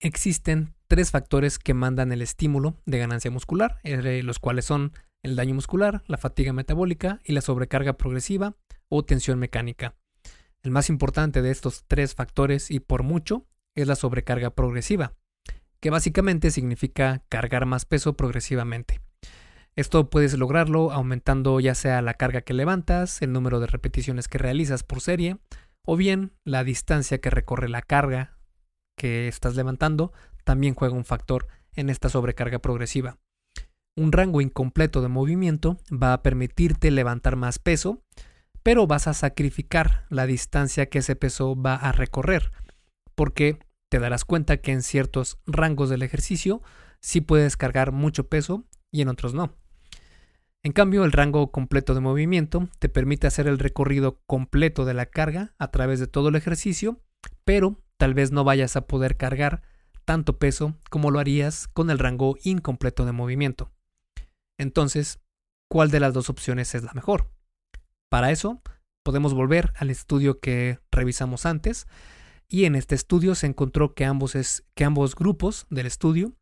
Existen 0.00 0.74
tres 0.88 1.10
factores 1.10 1.58
que 1.58 1.74
mandan 1.74 2.12
el 2.12 2.22
estímulo 2.22 2.74
de 2.86 2.98
ganancia 2.98 3.30
muscular, 3.30 3.78
los 3.84 4.38
cuales 4.38 4.64
son 4.64 4.92
el 5.22 5.36
daño 5.36 5.54
muscular, 5.54 6.02
la 6.06 6.16
fatiga 6.16 6.52
metabólica 6.52 7.20
y 7.24 7.32
la 7.32 7.40
sobrecarga 7.40 7.92
progresiva 7.92 8.56
o 8.88 9.04
tensión 9.04 9.38
mecánica. 9.38 9.94
El 10.62 10.70
más 10.70 10.88
importante 10.88 11.42
de 11.42 11.50
estos 11.50 11.84
tres 11.86 12.14
factores 12.14 12.70
y 12.70 12.80
por 12.80 13.02
mucho 13.02 13.46
es 13.74 13.86
la 13.86 13.96
sobrecarga 13.96 14.50
progresiva, 14.50 15.14
que 15.80 15.90
básicamente 15.90 16.50
significa 16.50 17.22
cargar 17.28 17.66
más 17.66 17.84
peso 17.84 18.14
progresivamente. 18.14 19.00
Esto 19.76 20.10
puedes 20.10 20.36
lograrlo 20.36 20.90
aumentando 20.90 21.60
ya 21.60 21.74
sea 21.74 22.02
la 22.02 22.14
carga 22.14 22.40
que 22.40 22.54
levantas, 22.54 23.22
el 23.22 23.32
número 23.32 23.60
de 23.60 23.68
repeticiones 23.68 24.26
que 24.26 24.38
realizas 24.38 24.82
por 24.82 25.00
serie, 25.00 25.38
o 25.84 25.96
bien 25.96 26.32
la 26.44 26.64
distancia 26.64 27.18
que 27.18 27.30
recorre 27.30 27.68
la 27.68 27.82
carga 27.82 28.36
que 28.96 29.28
estás 29.28 29.54
levantando, 29.54 30.12
también 30.48 30.74
juega 30.74 30.94
un 30.94 31.04
factor 31.04 31.46
en 31.74 31.90
esta 31.90 32.08
sobrecarga 32.08 32.58
progresiva. 32.58 33.18
Un 33.94 34.12
rango 34.12 34.40
incompleto 34.40 35.02
de 35.02 35.08
movimiento 35.08 35.76
va 35.92 36.14
a 36.14 36.22
permitirte 36.22 36.90
levantar 36.90 37.36
más 37.36 37.58
peso, 37.58 38.02
pero 38.62 38.86
vas 38.86 39.08
a 39.08 39.12
sacrificar 39.12 40.06
la 40.08 40.24
distancia 40.24 40.88
que 40.88 41.00
ese 41.00 41.16
peso 41.16 41.54
va 41.54 41.74
a 41.74 41.92
recorrer, 41.92 42.50
porque 43.14 43.58
te 43.90 43.98
darás 43.98 44.24
cuenta 44.24 44.56
que 44.56 44.72
en 44.72 44.80
ciertos 44.82 45.38
rangos 45.44 45.90
del 45.90 46.02
ejercicio 46.02 46.62
sí 47.02 47.20
puedes 47.20 47.58
cargar 47.58 47.92
mucho 47.92 48.30
peso 48.30 48.64
y 48.90 49.02
en 49.02 49.08
otros 49.08 49.34
no. 49.34 49.54
En 50.62 50.72
cambio, 50.72 51.04
el 51.04 51.12
rango 51.12 51.52
completo 51.52 51.92
de 51.92 52.00
movimiento 52.00 52.70
te 52.78 52.88
permite 52.88 53.26
hacer 53.26 53.48
el 53.48 53.58
recorrido 53.58 54.22
completo 54.24 54.86
de 54.86 54.94
la 54.94 55.04
carga 55.04 55.54
a 55.58 55.70
través 55.70 56.00
de 56.00 56.06
todo 56.06 56.30
el 56.30 56.36
ejercicio, 56.36 57.02
pero 57.44 57.82
tal 57.98 58.14
vez 58.14 58.32
no 58.32 58.44
vayas 58.44 58.76
a 58.76 58.86
poder 58.86 59.18
cargar 59.18 59.60
tanto 60.08 60.38
peso 60.38 60.74
como 60.88 61.10
lo 61.10 61.18
harías 61.18 61.68
con 61.68 61.90
el 61.90 61.98
rango 61.98 62.36
incompleto 62.42 63.04
de 63.04 63.12
movimiento. 63.12 63.70
Entonces, 64.58 65.20
¿cuál 65.70 65.90
de 65.90 66.00
las 66.00 66.14
dos 66.14 66.30
opciones 66.30 66.74
es 66.74 66.82
la 66.82 66.94
mejor? 66.94 67.30
Para 68.10 68.30
eso, 68.30 68.62
podemos 69.04 69.34
volver 69.34 69.74
al 69.76 69.90
estudio 69.90 70.40
que 70.40 70.78
revisamos 70.90 71.44
antes, 71.44 71.86
y 72.48 72.64
en 72.64 72.74
este 72.74 72.94
estudio 72.94 73.34
se 73.34 73.48
encontró 73.48 73.92
que 73.92 74.06
ambos, 74.06 74.34
grupos 75.14 75.66
del 75.68 75.84
estudio, 75.84 76.32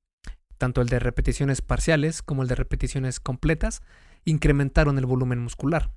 tanto 0.58 0.80
el 0.80 0.86
de 0.88 1.00
repeticiones 1.00 1.60
parciales 1.60 2.22
como 2.22 2.42
el 2.42 2.48
de 2.48 2.54
repeticiones 2.54 3.18
completas, 3.18 3.82
incrementaron 4.24 4.96
el 4.96 5.06
volumen 5.06 5.40
muscular. 5.40 5.90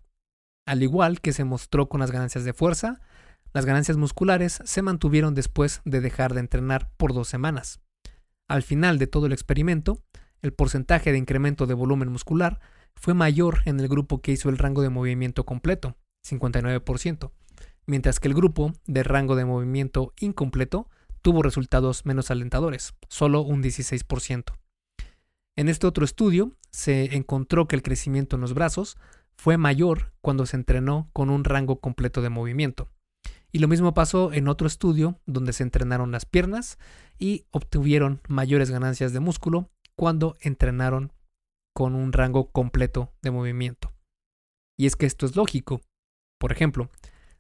Al 0.65 0.81
igual 0.81 1.21
que 1.21 1.33
se 1.33 1.43
mostró 1.43 1.87
con 1.87 1.99
las 1.99 2.09
ganancias 2.09 2.45
de 2.45 2.53
fuerza, 2.53 2.99
las 3.53 3.65
ganancias 3.65 3.97
musculares 3.97 4.61
se 4.63 4.81
mantuvieron 4.81 5.33
después 5.33 5.81
de 5.85 6.01
dejar 6.01 6.33
de 6.33 6.41
entrenar 6.41 6.91
por 6.97 7.13
dos 7.13 7.27
semanas. 7.27 7.79
Al 8.47 8.63
final 8.63 8.97
de 8.97 9.07
todo 9.07 9.25
el 9.25 9.33
experimento, 9.33 10.03
el 10.41 10.53
porcentaje 10.53 11.11
de 11.11 11.17
incremento 11.17 11.65
de 11.65 11.73
volumen 11.73 12.11
muscular 12.11 12.59
fue 12.95 13.13
mayor 13.13 13.61
en 13.65 13.79
el 13.79 13.87
grupo 13.87 14.21
que 14.21 14.31
hizo 14.31 14.49
el 14.49 14.57
rango 14.57 14.81
de 14.81 14.89
movimiento 14.89 15.45
completo, 15.45 15.97
59%, 16.27 17.31
mientras 17.85 18.19
que 18.19 18.27
el 18.27 18.33
grupo 18.33 18.73
de 18.85 19.03
rango 19.03 19.35
de 19.35 19.45
movimiento 19.45 20.13
incompleto 20.19 20.89
tuvo 21.21 21.43
resultados 21.43 22.05
menos 22.05 22.31
alentadores, 22.31 22.93
solo 23.07 23.41
un 23.41 23.61
16%. 23.61 24.53
En 25.55 25.67
este 25.67 25.87
otro 25.87 26.05
estudio 26.05 26.51
se 26.71 27.15
encontró 27.15 27.67
que 27.67 27.75
el 27.75 27.81
crecimiento 27.81 28.35
en 28.35 28.41
los 28.41 28.53
brazos 28.53 28.97
fue 29.35 29.57
mayor 29.57 30.13
cuando 30.21 30.45
se 30.45 30.55
entrenó 30.55 31.09
con 31.13 31.29
un 31.29 31.43
rango 31.43 31.79
completo 31.79 32.21
de 32.21 32.29
movimiento. 32.29 32.89
Y 33.51 33.59
lo 33.59 33.67
mismo 33.67 33.93
pasó 33.93 34.31
en 34.31 34.47
otro 34.47 34.67
estudio 34.67 35.19
donde 35.25 35.53
se 35.53 35.63
entrenaron 35.63 36.11
las 36.11 36.25
piernas 36.25 36.77
y 37.17 37.45
obtuvieron 37.51 38.21
mayores 38.27 38.69
ganancias 38.69 39.13
de 39.13 39.19
músculo 39.19 39.69
cuando 39.95 40.37
entrenaron 40.41 41.11
con 41.73 41.95
un 41.95 42.13
rango 42.13 42.51
completo 42.51 43.13
de 43.21 43.31
movimiento. 43.31 43.93
Y 44.77 44.85
es 44.85 44.95
que 44.95 45.05
esto 45.05 45.25
es 45.25 45.35
lógico. 45.35 45.81
Por 46.39 46.51
ejemplo, 46.51 46.89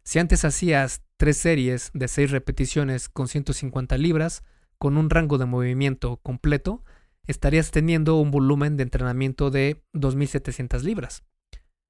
si 0.03 0.19
antes 0.19 0.43
hacías 0.43 1.03
tres 1.17 1.37
series 1.37 1.91
de 1.93 2.07
seis 2.07 2.31
repeticiones 2.31 3.09
con 3.09 3.27
150 3.27 3.97
libras 3.97 4.43
con 4.77 4.97
un 4.97 5.09
rango 5.09 5.37
de 5.37 5.45
movimiento 5.45 6.17
completo, 6.17 6.83
estarías 7.27 7.71
teniendo 7.71 8.15
un 8.15 8.31
volumen 8.31 8.75
de 8.75 8.83
entrenamiento 8.83 9.51
de 9.51 9.83
2.700 9.93 10.81
libras. 10.81 11.23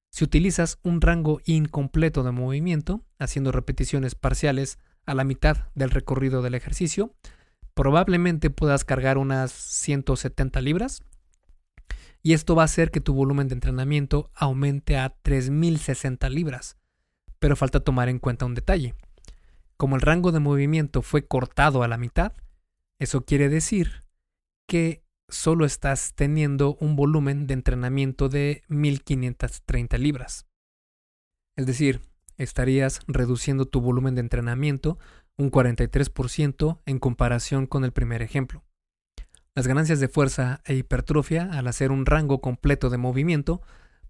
Si 0.10 0.24
utilizas 0.24 0.80
un 0.84 1.02
rango 1.02 1.40
incompleto 1.46 2.24
de 2.24 2.32
movimiento, 2.32 3.06
haciendo 3.20 3.52
repeticiones 3.52 4.16
parciales 4.16 4.80
a 5.06 5.14
la 5.14 5.24
mitad 5.24 5.68
del 5.76 5.92
recorrido 5.92 6.42
del 6.42 6.56
ejercicio, 6.56 7.14
probablemente 7.74 8.50
puedas 8.50 8.84
cargar 8.86 9.18
unas 9.18 9.52
170 9.52 10.62
libras. 10.62 11.04
Y 12.22 12.34
esto 12.34 12.56
va 12.56 12.64
a 12.64 12.66
hacer 12.66 12.92
que 12.92 13.00
tu 13.00 13.14
volumen 13.14 13.48
de 13.48 13.54
entrenamiento 13.54 14.30
aumente 14.34 14.98
a 14.98 15.10
3060 15.22 16.30
libras, 16.30 16.78
pero 17.40 17.56
falta 17.56 17.80
tomar 17.80 18.10
en 18.10 18.20
cuenta 18.20 18.46
un 18.46 18.56
detalle. 18.56 18.96
Como 19.78 19.96
el 19.96 20.02
rango 20.02 20.34
de 20.34 20.42
movimiento 20.42 21.02
fue 21.02 21.26
cortado 21.26 21.84
a 21.84 21.88
la 21.88 21.98
mitad, 21.98 22.34
eso 22.98 23.24
quiere 23.24 23.48
decir 23.48 24.04
que 24.68 25.06
solo 25.30 25.66
estás 25.66 26.14
teniendo 26.16 26.76
un 26.80 26.96
volumen 26.96 27.48
de 27.48 27.54
entrenamiento 27.54 28.30
de 28.30 28.64
1530 28.68 29.98
libras. 29.98 30.46
Es 31.56 31.66
decir, 31.66 32.02
estarías 32.38 33.02
reduciendo 33.08 33.66
tu 33.66 33.82
volumen 33.82 34.16
de 34.16 34.22
entrenamiento 34.22 34.98
un 35.38 35.52
43% 35.52 36.80
en 36.86 37.00
comparación 37.00 37.66
con 37.66 37.86
el 37.86 37.92
primer 37.92 38.22
ejemplo. 38.22 38.64
Las 39.56 39.68
ganancias 39.68 40.00
de 40.00 40.08
fuerza 40.08 40.62
e 40.66 40.76
hipertrofia 40.76 41.50
al 41.52 41.68
hacer 41.68 41.92
un 41.92 42.06
rango 42.06 42.40
completo 42.40 42.90
de 42.90 42.98
movimiento 42.98 43.62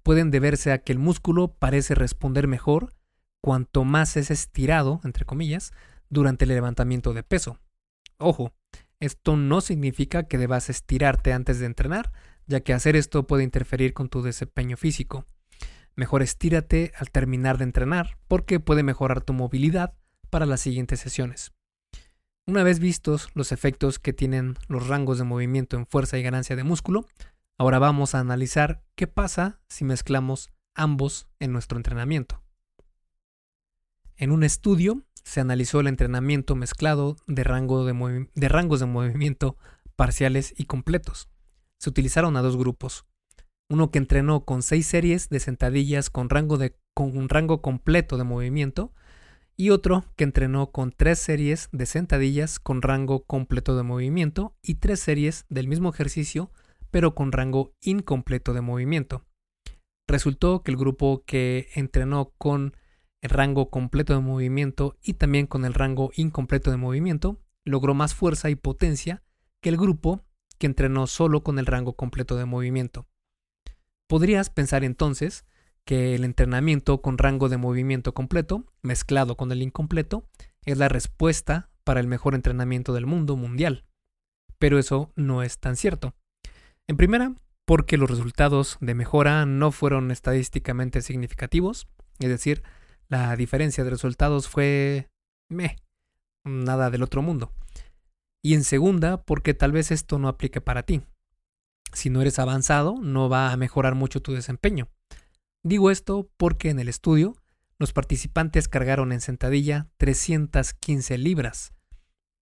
pueden 0.04 0.32
deberse 0.32 0.72
a 0.72 0.80
que 0.80 0.92
el 0.92 1.00
músculo 1.00 1.54
parece 1.54 1.96
responder 1.96 2.48
mejor 2.48 2.94
cuanto 3.42 3.84
más 3.84 4.18
es 4.18 4.32
estirado, 4.32 5.02
entre 5.04 5.26
comillas, 5.26 5.72
durante 6.10 6.46
el 6.46 6.50
levantamiento 6.50 7.14
de 7.14 7.24
peso. 7.24 7.58
Ojo, 8.18 8.54
esto 9.00 9.38
no 9.38 9.62
significa 9.62 10.24
que 10.24 10.38
debas 10.38 10.70
estirarte 10.70 11.34
antes 11.34 11.60
de 11.60 11.66
entrenar, 11.66 12.12
ya 12.48 12.62
que 12.62 12.74
hacer 12.74 12.96
esto 12.96 13.28
puede 13.28 13.44
interferir 13.44 13.94
con 13.94 14.10
tu 14.10 14.22
desempeño 14.22 14.76
físico. 14.76 15.26
Mejor 15.96 16.22
estírate 16.22 16.92
al 16.98 17.10
terminar 17.10 17.58
de 17.58 17.66
entrenar, 17.66 18.18
porque 18.28 18.60
puede 18.60 18.84
mejorar 18.84 19.22
tu 19.22 19.34
movilidad 19.34 19.94
para 20.30 20.46
las 20.46 20.62
siguientes 20.62 21.00
sesiones. 21.00 21.54
Una 22.46 22.64
vez 22.64 22.80
vistos 22.80 23.30
los 23.36 23.52
efectos 23.52 24.00
que 24.00 24.12
tienen 24.12 24.58
los 24.68 24.88
rangos 24.88 25.18
de 25.18 25.24
movimiento 25.24 25.78
en 25.78 25.86
fuerza 25.86 26.18
y 26.18 26.24
ganancia 26.24 26.56
de 26.56 26.64
músculo, 26.64 27.06
ahora 27.58 27.80
vamos 27.80 28.16
a 28.16 28.20
analizar 28.20 28.82
qué 28.96 29.08
pasa 29.08 29.62
si 29.70 29.86
mezclamos 29.86 30.50
ambos 30.74 31.28
en 31.40 31.52
nuestro 31.52 31.78
entrenamiento. 31.78 32.42
En 34.16 34.32
un 34.32 34.44
estudio 34.44 35.04
se 35.30 35.42
analizó 35.42 35.80
el 35.80 35.88
entrenamiento 35.88 36.56
mezclado 36.56 37.16
de, 37.28 37.44
rango 37.44 37.86
de, 37.86 38.28
de, 38.34 38.50
rangos 38.50 38.80
de 38.80 38.88
movimiento 38.88 39.58
parciales 39.96 40.56
y 40.58 40.66
completos. 40.66 41.30
Se 41.78 41.92
utilizaron 41.92 42.36
a 42.36 42.42
dos 42.42 42.58
grupos. 42.58 43.06
Uno 43.70 43.92
que 43.92 44.00
entrenó 44.00 44.44
con 44.44 44.64
seis 44.64 44.88
series 44.88 45.30
de 45.30 45.40
sentadillas 45.40 46.10
con 46.10 46.32
rango, 46.32 46.58
de, 46.58 46.76
con 46.96 47.16
un 47.16 47.30
rango 47.30 47.62
completo 47.62 48.18
de 48.18 48.24
movimiento 48.24 48.92
y 49.56 49.70
otro 49.70 50.04
que 50.16 50.24
entrenó 50.24 50.72
con 50.72 50.92
tres 50.92 51.20
series 51.20 51.70
de 51.72 51.86
sentadillas 51.86 52.60
con 52.60 52.82
rango 52.82 53.24
completo 53.24 53.78
de 53.78 53.84
movimiento 53.84 54.56
y 54.64 54.76
tres 54.76 55.00
series 55.00 55.46
del 55.50 55.68
mismo 55.68 55.90
ejercicio 55.90 56.50
pero 56.90 57.14
con 57.14 57.32
rango 57.32 57.76
incompleto 57.82 58.56
de 58.56 58.62
movimiento. 58.62 59.26
Resultó 60.08 60.64
que 60.64 60.72
el 60.72 60.78
grupo 60.78 61.24
que 61.28 61.68
entrenó 61.76 62.34
con 62.40 62.74
el 63.22 63.30
rango 63.30 63.70
completo 63.70 64.14
de 64.14 64.20
movimiento 64.20 64.98
y 65.02 65.14
también 65.14 65.48
con 65.48 65.66
el 65.66 65.74
rango 65.74 66.12
incompleto 66.16 66.72
de 66.72 66.78
movimiento, 66.78 67.40
logró 67.66 67.94
más 67.94 68.16
fuerza 68.16 68.50
y 68.50 68.56
potencia 68.56 69.24
que 69.62 69.70
el 69.70 69.78
grupo 69.78 70.26
que 70.58 70.68
entrenó 70.68 71.08
solo 71.08 71.44
con 71.44 71.60
el 71.60 71.66
rango 71.66 71.94
completo 71.94 72.36
de 72.36 72.46
movimiento. 72.46 73.08
Podrías 74.08 74.50
pensar 74.50 74.84
entonces 74.84 75.46
que 75.86 76.16
el 76.16 76.24
entrenamiento 76.24 77.02
con 77.02 77.18
rango 77.18 77.50
de 77.50 77.58
movimiento 77.58 78.14
completo, 78.14 78.66
mezclado 78.82 79.38
con 79.38 79.52
el 79.52 79.62
incompleto, 79.62 80.28
es 80.66 80.78
la 80.78 80.90
respuesta 80.90 81.70
para 81.84 82.00
el 82.00 82.08
mejor 82.08 82.36
entrenamiento 82.36 82.94
del 82.94 83.06
mundo 83.06 83.36
mundial. 83.36 83.86
Pero 84.58 84.78
eso 84.78 85.12
no 85.16 85.42
es 85.42 85.60
tan 85.60 85.76
cierto. 85.76 86.16
En 86.88 86.98
primera, 86.98 87.34
porque 87.66 87.98
los 87.98 88.10
resultados 88.10 88.78
de 88.82 88.96
mejora 88.96 89.46
no 89.46 89.72
fueron 89.72 90.12
estadísticamente 90.12 91.02
significativos, 91.02 91.88
es 92.20 92.30
decir, 92.30 92.64
la 93.10 93.36
diferencia 93.36 93.84
de 93.84 93.90
resultados 93.90 94.48
fue... 94.48 95.10
meh, 95.50 95.76
nada 96.46 96.90
del 96.90 97.04
otro 97.04 97.22
mundo. 97.22 97.52
Y 98.44 98.54
en 98.54 98.64
segunda, 98.64 99.24
porque 99.24 99.54
tal 99.54 99.72
vez 99.72 99.92
esto 99.92 100.20
no 100.20 100.28
aplique 100.28 100.62
para 100.62 100.84
ti. 100.84 101.02
Si 101.92 102.10
no 102.10 102.22
eres 102.22 102.40
avanzado, 102.40 102.96
no 103.02 103.30
va 103.30 103.52
a 103.52 103.58
mejorar 103.58 103.96
mucho 103.96 104.22
tu 104.22 104.34
desempeño. 104.34 104.88
Digo 105.64 105.92
esto 105.92 106.30
porque 106.38 106.70
en 106.70 106.80
el 106.80 106.88
estudio 106.88 107.36
los 107.80 107.94
participantes 107.94 108.68
cargaron 108.68 109.12
en 109.12 109.22
sentadilla 109.22 109.90
315 109.98 111.18
libras. 111.18 111.74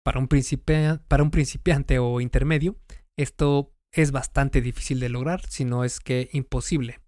Para 0.03 0.19
un, 0.19 0.27
para 1.07 1.23
un 1.23 1.31
principiante 1.31 1.99
o 1.99 2.21
intermedio, 2.21 2.77
esto 3.17 3.73
es 3.91 4.11
bastante 4.11 4.61
difícil 4.61 4.99
de 4.99 5.09
lograr, 5.09 5.45
si 5.47 5.65
no 5.65 5.83
es 5.83 5.99
que 5.99 6.29
imposible. 6.33 6.99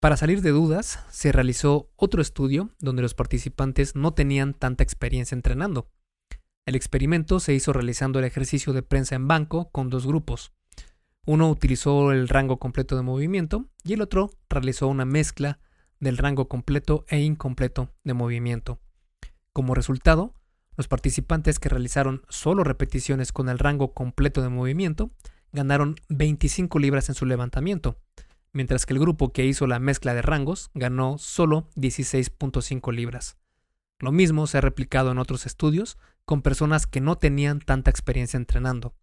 Para 0.00 0.16
salir 0.16 0.40
de 0.40 0.48
dudas, 0.48 1.04
se 1.10 1.30
realizó 1.30 1.90
otro 1.94 2.22
estudio 2.22 2.70
donde 2.78 3.02
los 3.02 3.12
participantes 3.12 3.94
no 3.94 4.14
tenían 4.14 4.54
tanta 4.54 4.82
experiencia 4.82 5.34
entrenando. 5.34 5.90
El 6.64 6.74
experimento 6.74 7.38
se 7.38 7.52
hizo 7.52 7.74
realizando 7.74 8.18
el 8.18 8.24
ejercicio 8.24 8.72
de 8.72 8.82
prensa 8.82 9.14
en 9.14 9.28
banco 9.28 9.70
con 9.70 9.90
dos 9.90 10.06
grupos. 10.06 10.54
Uno 11.26 11.50
utilizó 11.50 12.12
el 12.12 12.30
rango 12.30 12.58
completo 12.58 12.96
de 12.96 13.02
movimiento 13.02 13.66
y 13.84 13.92
el 13.92 14.00
otro 14.00 14.30
realizó 14.48 14.88
una 14.88 15.04
mezcla 15.04 15.60
del 15.98 16.16
rango 16.16 16.48
completo 16.48 17.04
e 17.08 17.20
incompleto 17.20 17.92
de 18.02 18.14
movimiento. 18.14 18.80
Como 19.52 19.74
resultado, 19.74 20.32
los 20.78 20.88
participantes 20.88 21.58
que 21.58 21.68
realizaron 21.68 22.22
solo 22.30 22.64
repeticiones 22.64 23.32
con 23.32 23.50
el 23.50 23.58
rango 23.58 23.92
completo 23.92 24.40
de 24.40 24.48
movimiento 24.48 25.10
ganaron 25.52 25.96
25 26.08 26.78
libras 26.78 27.10
en 27.10 27.14
su 27.14 27.26
levantamiento, 27.26 27.98
mientras 28.52 28.86
que 28.86 28.92
el 28.92 29.00
grupo 29.00 29.32
que 29.32 29.46
hizo 29.46 29.66
la 29.66 29.78
mezcla 29.78 30.14
de 30.14 30.22
rangos 30.22 30.70
ganó 30.74 31.18
solo 31.18 31.68
16.5 31.76 32.92
libras. 32.92 33.36
Lo 33.98 34.12
mismo 34.12 34.46
se 34.46 34.58
ha 34.58 34.60
replicado 34.62 35.10
en 35.10 35.18
otros 35.18 35.46
estudios 35.46 35.98
con 36.24 36.42
personas 36.42 36.86
que 36.86 37.00
no 37.00 37.16
tenían 37.18 37.60
tanta 37.60 37.90
experiencia 37.90 38.36
entrenando. 38.36 38.94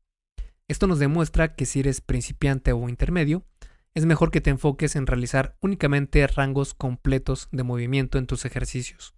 Esto 0.67 0.87
nos 0.87 0.99
demuestra 0.99 1.55
que 1.55 1.65
si 1.65 1.79
eres 1.79 2.01
principiante 2.01 2.73
o 2.73 2.89
intermedio, 2.89 3.45
es 3.93 4.05
mejor 4.05 4.31
que 4.31 4.41
te 4.41 4.49
enfoques 4.49 4.95
en 4.95 5.07
realizar 5.07 5.57
únicamente 5.61 6.25
rangos 6.27 6.73
completos 6.73 7.47
de 7.51 7.63
movimiento 7.63 8.17
en 8.17 8.27
tus 8.27 8.45
ejercicios. 8.45 9.15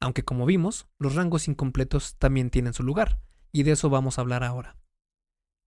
Aunque 0.00 0.24
como 0.24 0.46
vimos, 0.46 0.88
los 0.98 1.14
rangos 1.14 1.48
incompletos 1.48 2.16
también 2.18 2.50
tienen 2.50 2.74
su 2.74 2.82
lugar, 2.82 3.20
y 3.52 3.62
de 3.62 3.72
eso 3.72 3.88
vamos 3.88 4.18
a 4.18 4.20
hablar 4.20 4.44
ahora. 4.44 4.76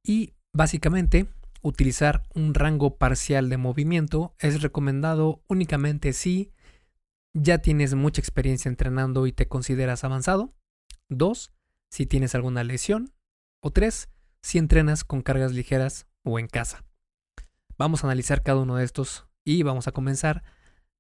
Y 0.03 0.33
básicamente, 0.53 1.27
utilizar 1.67 2.23
un 2.33 2.53
rango 2.53 2.97
parcial 2.97 3.49
de 3.49 3.57
movimiento 3.57 4.35
es 4.39 4.61
recomendado 4.61 5.43
únicamente 5.47 6.13
si 6.13 6.51
ya 7.33 7.59
tienes 7.59 7.93
mucha 7.93 8.21
experiencia 8.21 8.69
entrenando 8.69 9.27
y 9.27 9.31
te 9.31 9.47
consideras 9.47 10.03
avanzado. 10.03 10.55
2. 11.09 11.53
Si 11.91 12.05
tienes 12.05 12.35
alguna 12.35 12.63
lesión. 12.63 13.13
O 13.61 13.71
3. 13.71 14.09
Si 14.41 14.57
entrenas 14.57 15.03
con 15.03 15.21
cargas 15.21 15.53
ligeras 15.53 16.07
o 16.23 16.39
en 16.39 16.47
casa. 16.47 16.85
Vamos 17.77 18.03
a 18.03 18.07
analizar 18.07 18.43
cada 18.43 18.61
uno 18.61 18.75
de 18.75 18.85
estos 18.85 19.27
y 19.45 19.63
vamos 19.63 19.87
a 19.87 19.91
comenzar 19.91 20.43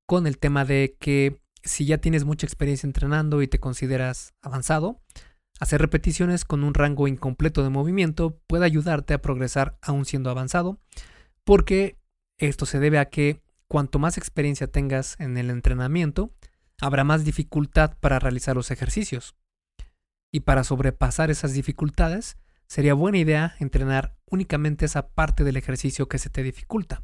con 0.05 0.27
el 0.27 0.37
tema 0.37 0.63
de 0.63 0.95
que 0.99 1.41
si 1.63 1.85
ya 1.85 1.97
tienes 1.97 2.23
mucha 2.23 2.45
experiencia 2.45 2.87
entrenando 2.87 3.41
y 3.41 3.47
te 3.47 3.59
consideras 3.59 4.33
avanzado, 4.41 5.01
Hacer 5.59 5.81
repeticiones 5.81 6.45
con 6.45 6.63
un 6.63 6.73
rango 6.73 7.07
incompleto 7.07 7.63
de 7.63 7.69
movimiento 7.69 8.39
puede 8.47 8.65
ayudarte 8.65 9.13
a 9.13 9.21
progresar 9.21 9.77
aún 9.81 10.05
siendo 10.05 10.29
avanzado, 10.29 10.79
porque 11.43 11.97
esto 12.37 12.65
se 12.65 12.79
debe 12.79 12.99
a 12.99 13.09
que 13.09 13.41
cuanto 13.67 13.97
más 13.97 14.17
experiencia 14.17 14.67
tengas 14.67 15.15
en 15.19 15.37
el 15.37 15.49
entrenamiento, 15.49 16.31
habrá 16.79 17.03
más 17.03 17.25
dificultad 17.25 17.97
para 17.99 18.19
realizar 18.19 18.55
los 18.55 18.69
ejercicios. 18.69 19.35
Y 20.31 20.41
para 20.41 20.63
sobrepasar 20.63 21.31
esas 21.31 21.53
dificultades, 21.53 22.37
sería 22.67 22.93
buena 22.93 23.17
idea 23.17 23.55
entrenar 23.59 24.15
únicamente 24.29 24.85
esa 24.85 25.09
parte 25.09 25.43
del 25.43 25.57
ejercicio 25.57 26.07
que 26.07 26.19
se 26.19 26.29
te 26.29 26.43
dificulta. 26.43 27.03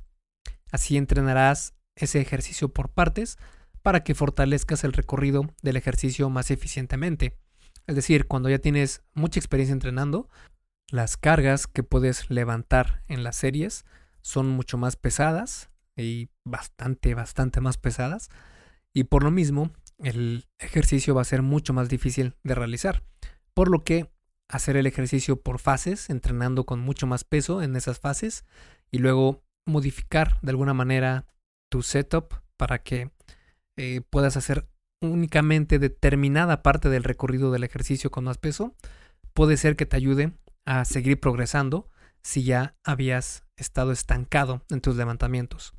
Así 0.72 0.98
entrenarás 0.98 1.74
ese 1.96 2.22
ejercicio 2.22 2.70
por 2.70 2.90
partes 2.90 3.38
para 3.82 4.04
que 4.04 4.16
fortalezcas 4.16 4.84
el 4.84 4.94
recorrido 4.94 5.50
del 5.62 5.78
ejercicio 5.78 6.30
más 6.30 6.52
eficientemente 6.52 7.38
es 7.88 7.96
decir, 7.96 8.28
cuando 8.28 8.50
ya 8.50 8.60
tienes 8.60 9.04
mucha 9.14 9.40
experiencia 9.40 9.74
entrenando, 9.74 10.30
las 10.90 11.18
cargas 11.18 11.68
que 11.68 11.84
puedes 11.84 12.30
levantar 12.30 13.04
en 13.08 13.24
las 13.24 13.36
series 13.36 13.86
son 14.22 14.50
mucho 14.50 14.78
más 14.78 14.96
pesadas 14.96 15.70
y 15.96 16.30
bastante, 16.44 17.14
bastante 17.14 17.62
más 17.62 17.78
pesadas. 17.78 18.30
Y 18.94 19.06
por 19.06 19.24
lo 19.24 19.32
mismo, 19.32 19.72
el 19.98 20.46
ejercicio 20.60 21.16
va 21.16 21.22
a 21.22 21.26
ser 21.26 21.42
mucho 21.42 21.74
más 21.74 21.90
difícil 21.90 22.36
de 22.44 22.56
realizar. 22.56 23.04
Por 23.54 23.70
lo 23.70 23.84
que 23.84 24.12
hacer 24.48 24.78
el 24.78 24.86
ejercicio 24.86 25.42
por 25.42 25.60
fases, 25.60 26.10
entrenando 26.10 26.66
con 26.66 26.80
mucho 26.80 27.08
más 27.08 27.24
peso 27.24 27.62
en 27.62 27.76
esas 27.76 28.00
fases 28.00 28.46
y 28.92 29.00
luego 29.00 29.44
modificar 29.66 30.40
de 30.42 30.52
alguna 30.52 30.74
manera 30.74 31.26
tu 31.70 31.82
setup 31.82 32.36
para 32.58 32.84
que 32.84 33.12
eh, 33.78 34.02
puedas 34.10 34.38
hacer 34.38 34.68
únicamente 35.08 35.80
determinada 35.80 36.64
parte 36.64 36.90
del 36.90 37.04
recorrido 37.04 37.52
del 37.52 37.64
ejercicio 37.64 38.12
con 38.12 38.26
más 38.26 38.38
peso, 38.38 38.76
puede 39.34 39.58
ser 39.58 39.76
que 39.76 39.86
te 39.86 39.98
ayude 39.98 40.34
a 40.66 40.86
seguir 40.86 41.20
progresando 41.20 41.90
si 42.22 42.44
ya 42.44 42.76
habías 42.84 43.44
estado 43.58 43.92
estancado 43.92 44.64
en 44.70 44.82
tus 44.82 44.96
levantamientos. 44.96 45.74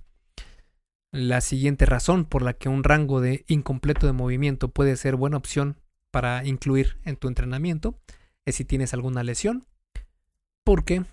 La 1.11 1.41
siguiente 1.41 1.87
razón 1.87 2.25
por 2.25 2.43
la 2.43 2.55
que 2.55 2.69
un 2.69 2.85
rango 2.85 3.21
de 3.21 3.45
incompleto 3.47 4.07
de 4.07 4.13
movimiento 4.13 4.69
puede 4.69 4.97
ser 4.97 5.17
buena 5.17 5.37
opción 5.37 5.81
para 6.11 6.45
incluir 6.45 6.99
en 7.05 7.17
tu 7.17 7.29
entrenamiento 7.29 7.99
es 8.45 8.57
si 8.57 8.65
tienes 8.65 8.95
alguna 8.95 9.23
lesión, 9.23 9.65
porque 10.65 11.05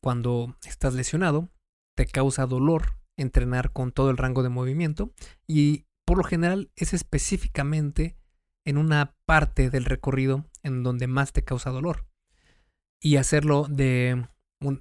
cuando 0.00 0.56
estás 0.66 0.94
lesionado 0.94 1.48
te 1.94 2.06
causa 2.06 2.46
dolor 2.46 2.98
entrenar 3.16 3.72
con 3.72 3.92
todo 3.92 4.10
el 4.10 4.18
rango 4.18 4.42
de 4.42 4.50
movimiento 4.50 5.10
y 5.46 5.85
por 6.06 6.16
lo 6.16 6.24
general 6.24 6.70
es 6.76 6.94
específicamente 6.94 8.16
en 8.64 8.78
una 8.78 9.14
parte 9.26 9.68
del 9.70 9.84
recorrido 9.84 10.46
en 10.62 10.82
donde 10.82 11.08
más 11.08 11.32
te 11.32 11.44
causa 11.44 11.70
dolor. 11.70 12.06
Y 13.00 13.16
hacerlo 13.16 13.66
de, 13.68 14.26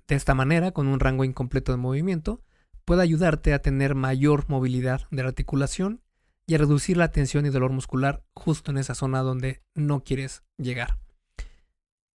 esta 0.07 0.35
manera, 0.35 0.71
con 0.71 0.87
un 0.87 0.99
rango 0.99 1.25
incompleto 1.25 1.71
de 1.71 1.77
movimiento, 1.77 2.41
puede 2.85 3.01
ayudarte 3.01 3.53
a 3.53 3.61
tener 3.61 3.95
mayor 3.95 4.45
movilidad 4.47 5.07
de 5.11 5.23
la 5.23 5.29
articulación 5.29 6.01
y 6.47 6.55
a 6.55 6.59
reducir 6.59 6.95
la 6.95 7.11
tensión 7.11 7.45
y 7.45 7.49
dolor 7.49 7.71
muscular 7.71 8.23
justo 8.33 8.71
en 8.71 8.77
esa 8.77 8.93
zona 8.95 9.21
donde 9.21 9.63
no 9.73 10.03
quieres 10.03 10.43
llegar. 10.57 10.99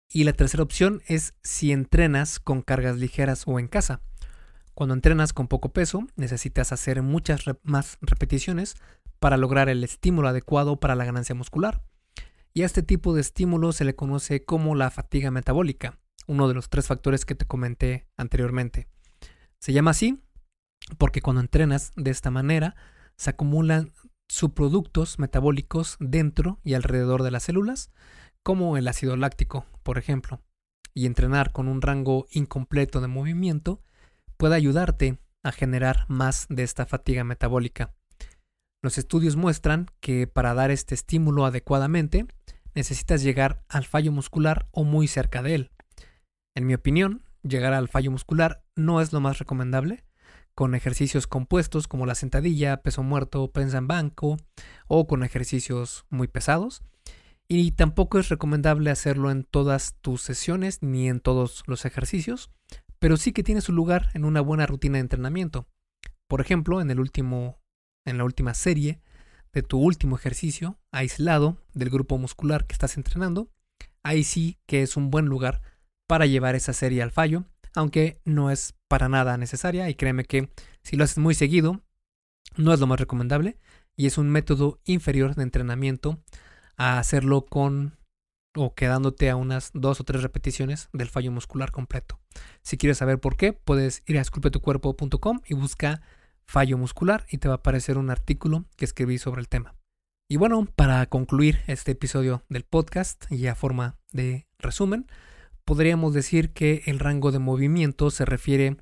Y 0.10 0.24
la 0.24 0.34
tercera 0.34 0.64
opción 0.64 1.04
es 1.08 1.36
si 1.44 1.72
entrenas 1.72 2.40
con 2.40 2.64
cargas 2.64 2.98
ligeras 2.98 3.44
o 3.46 3.60
en 3.60 3.68
casa. 3.68 4.02
Cuando 4.76 4.94
entrenas 4.94 5.32
con 5.32 5.48
poco 5.48 5.70
peso, 5.70 6.06
necesitas 6.18 6.74
hacer 6.74 7.02
muchas 7.02 7.46
más 7.64 7.98
repeticiones 8.02 8.76
para 9.20 9.38
lograr 9.38 9.70
el 9.70 9.86
estímulo 9.86 10.28
adecuado 10.28 10.82
para 10.82 10.96
la 10.96 11.06
ganancia 11.06 11.34
muscular. 11.34 11.82
Y 12.54 12.64
a 12.64 12.66
este 12.66 12.84
tipo 12.84 13.14
de 13.14 13.22
estímulo 13.22 13.72
se 13.72 13.86
le 13.86 13.96
conoce 13.96 14.44
como 14.44 14.76
la 14.76 14.92
fatiga 14.92 15.32
metabólica, 15.32 15.98
uno 16.28 16.50
de 16.50 16.54
los 16.54 16.70
tres 16.70 16.88
factores 16.88 17.26
que 17.26 17.36
te 17.36 17.46
comenté 17.46 18.08
anteriormente. 18.18 18.90
Se 19.60 19.72
llama 19.72 19.92
así 19.92 20.22
porque 20.98 21.22
cuando 21.22 21.42
entrenas 21.42 21.94
de 21.96 22.12
esta 22.12 22.30
manera 22.30 22.76
se 23.16 23.30
acumulan 23.30 23.94
subproductos 24.28 25.20
metabólicos 25.20 25.96
dentro 26.02 26.60
y 26.64 26.74
alrededor 26.74 27.24
de 27.24 27.32
las 27.32 27.44
células, 27.44 27.92
como 28.44 28.76
el 28.76 28.90
ácido 28.90 29.16
láctico, 29.16 29.66
por 29.84 29.98
ejemplo. 29.98 30.42
Y 30.94 31.06
entrenar 31.06 31.54
con 31.54 31.70
un 31.70 31.82
rango 31.82 32.28
incompleto 32.32 33.00
de 33.00 33.08
movimiento 33.08 33.82
puede 34.38 34.56
ayudarte 34.56 35.20
a 35.44 35.52
generar 35.52 36.06
más 36.08 36.48
de 36.50 36.64
esta 36.64 36.86
fatiga 36.86 37.24
metabólica. 37.24 37.94
Los 38.82 38.98
estudios 38.98 39.36
muestran 39.36 39.88
que 40.00 40.28
para 40.28 40.54
dar 40.54 40.72
este 40.72 40.96
estímulo 40.96 41.46
adecuadamente 41.46 42.28
necesitas 42.74 43.24
llegar 43.24 43.64
al 43.70 43.86
fallo 43.86 44.12
muscular 44.12 44.68
o 44.72 44.84
muy 44.84 45.08
cerca 45.08 45.42
de 45.42 45.56
él. 45.56 45.72
En 46.56 46.68
mi 46.68 46.74
opinión, 46.74 47.24
llegar 47.42 47.74
al 47.74 47.88
fallo 47.88 48.12
muscular 48.12 48.64
no 48.76 49.02
es 49.02 49.14
lo 49.14 49.22
más 49.22 49.40
recomendable, 49.40 50.04
con 50.56 50.74
ejercicios 50.74 51.28
compuestos 51.28 51.88
como 51.88 52.06
la 52.06 52.16
sentadilla, 52.16 52.82
peso 52.82 53.04
muerto, 53.04 53.52
prensa 53.52 53.78
en 53.78 53.88
banco 53.88 54.38
o 54.88 55.06
con 55.06 55.24
ejercicios 55.24 56.06
muy 56.10 56.28
pesados. 56.28 56.82
Y 57.48 57.72
tampoco 57.72 58.18
es 58.18 58.30
recomendable 58.30 58.90
hacerlo 58.90 59.30
en 59.30 59.44
todas 59.44 59.96
tus 60.02 60.22
sesiones 60.22 60.82
ni 60.82 61.10
en 61.10 61.20
todos 61.20 61.64
los 61.68 61.86
ejercicios, 61.86 62.50
pero 63.00 63.18
sí 63.18 63.32
que 63.32 63.44
tiene 63.44 63.62
su 63.62 63.74
lugar 63.74 64.10
en 64.14 64.26
una 64.26 64.42
buena 64.42 64.66
rutina 64.66 64.96
de 64.96 65.02
entrenamiento. 65.02 65.68
Por 66.28 66.42
ejemplo, 66.42 66.82
en 66.82 66.90
el 66.92 67.00
último 67.00 67.60
en 68.06 68.18
la 68.18 68.24
última 68.24 68.54
serie 68.54 69.02
de 69.52 69.64
tu 69.64 69.80
último 69.80 70.16
ejercicio, 70.16 70.78
aislado 70.92 71.58
del 71.74 71.90
grupo 71.90 72.18
muscular 72.18 72.66
que 72.68 72.74
estás 72.74 72.98
entrenando, 72.98 73.50
ahí 74.04 74.24
sí 74.24 74.60
que 74.66 74.82
es 74.84 74.96
un 74.96 75.10
buen 75.10 75.26
lugar 75.26 75.62
para 76.08 76.26
llevar 76.26 76.56
esa 76.56 76.74
serie 76.74 77.02
al 77.02 77.12
fallo, 77.12 77.46
aunque 77.74 78.22
no 78.26 78.52
es 78.52 78.76
para 78.88 79.10
nada 79.10 79.38
necesaria 79.38 79.90
y 79.90 79.96
créeme 79.96 80.26
que 80.26 80.52
si 80.84 80.96
lo 80.96 81.04
haces 81.04 81.18
muy 81.18 81.34
seguido, 81.34 81.82
no 82.58 82.74
es 82.74 82.80
lo 82.80 82.88
más 82.88 83.00
recomendable 83.00 83.58
y 83.96 84.06
es 84.06 84.18
un 84.18 84.30
método 84.30 84.80
inferior 84.86 85.36
de 85.36 85.44
entrenamiento 85.44 86.22
a 86.78 87.00
hacerlo 87.00 87.46
con 87.46 87.98
o 88.56 88.74
quedándote 88.74 89.30
a 89.30 89.36
unas 89.36 89.72
dos 89.74 90.00
o 90.00 90.04
tres 90.04 90.24
repeticiones 90.24 90.90
del 90.94 91.10
fallo 91.10 91.32
muscular 91.32 91.72
completo. 91.72 92.20
Si 92.62 92.78
quieres 92.78 92.98
saber 92.98 93.20
por 93.20 93.38
qué, 93.38 93.54
puedes 93.54 94.04
ir 94.06 94.18
a 94.18 94.22
esculpetucuerpo.com 94.22 95.42
y 95.46 95.54
busca 95.54 96.02
fallo 96.46 96.78
muscular 96.78 97.26
y 97.30 97.38
te 97.38 97.48
va 97.48 97.56
a 97.56 97.58
aparecer 97.58 97.98
un 97.98 98.10
artículo 98.10 98.66
que 98.78 98.86
escribí 98.86 99.18
sobre 99.18 99.42
el 99.42 99.50
tema. 99.50 99.76
Y 100.28 100.38
bueno, 100.38 100.68
para 100.76 101.06
concluir 101.06 101.60
este 101.68 101.92
episodio 101.92 102.44
del 102.50 102.64
podcast 102.64 103.32
y 103.32 103.46
a 103.48 103.56
forma 103.56 103.98
de 104.12 104.48
resumen, 104.58 105.06
podríamos 105.66 106.14
decir 106.14 106.52
que 106.52 106.82
el 106.86 107.00
rango 107.00 107.32
de 107.32 107.40
movimiento 107.40 108.10
se 108.10 108.26
refiere 108.26 108.78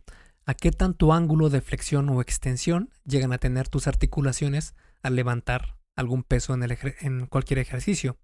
a 0.45 0.53
qué 0.53 0.71
tanto 0.71 1.13
ángulo 1.13 1.49
de 1.49 1.61
flexión 1.61 2.09
o 2.09 2.21
extensión 2.21 2.91
llegan 3.05 3.33
a 3.33 3.37
tener 3.37 3.67
tus 3.67 3.87
articulaciones 3.87 4.75
al 5.01 5.15
levantar 5.15 5.77
algún 5.95 6.23
peso 6.23 6.53
en, 6.53 6.63
en 7.01 7.27
cualquier 7.27 7.59
ejercicio. 7.59 8.17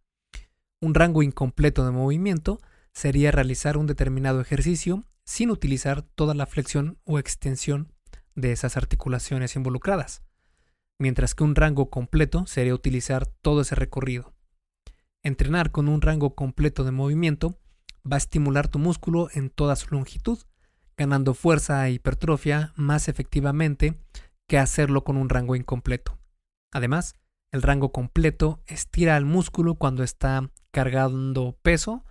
Un 0.82 0.94
rango 0.94 1.24
incompleto 1.24 1.86
de 1.86 1.92
movimiento 1.92 2.62
sería 2.94 3.32
realizar 3.32 3.78
un 3.78 3.86
determinado 3.86 4.40
ejercicio 4.40 5.04
sin 5.26 5.52
utilizar 5.52 6.04
toda 6.04 6.34
la 6.34 6.46
flexión 6.46 6.98
o 7.04 7.20
extensión 7.20 7.92
de 8.36 8.54
esas 8.54 8.78
articulaciones 8.78 9.58
involucradas, 9.58 10.24
mientras 10.98 11.36
que 11.36 11.44
un 11.44 11.56
rango 11.56 11.90
completo 11.90 12.48
sería 12.48 12.74
utilizar 12.74 13.26
todo 13.26 13.62
ese 13.62 13.76
recorrido. 13.76 14.34
Entrenar 15.22 15.72
con 15.72 15.90
un 15.90 16.02
rango 16.02 16.34
completo 16.34 16.86
de 16.86 16.92
movimiento 16.92 17.60
va 18.10 18.16
a 18.16 18.18
estimular 18.18 18.70
tu 18.70 18.80
músculo 18.80 19.28
en 19.34 19.50
toda 19.50 19.76
su 19.76 19.94
longitud, 19.94 20.40
ganando 20.96 21.34
fuerza 21.34 21.86
e 21.88 21.92
hipertrofia 21.92 22.72
más 22.78 23.10
efectivamente 23.10 24.00
que 24.48 24.58
hacerlo 24.58 25.04
con 25.04 25.18
un 25.18 25.28
rango 25.28 25.58
incompleto. 25.58 26.18
Además, 26.72 27.16
el 27.52 27.64
rango 27.64 27.92
completo 27.92 28.64
estira 28.66 29.18
al 29.18 29.26
músculo 29.26 29.76
cuando 29.76 30.04
está 30.04 30.50
cargando 30.72 31.58
peso, 31.62 32.04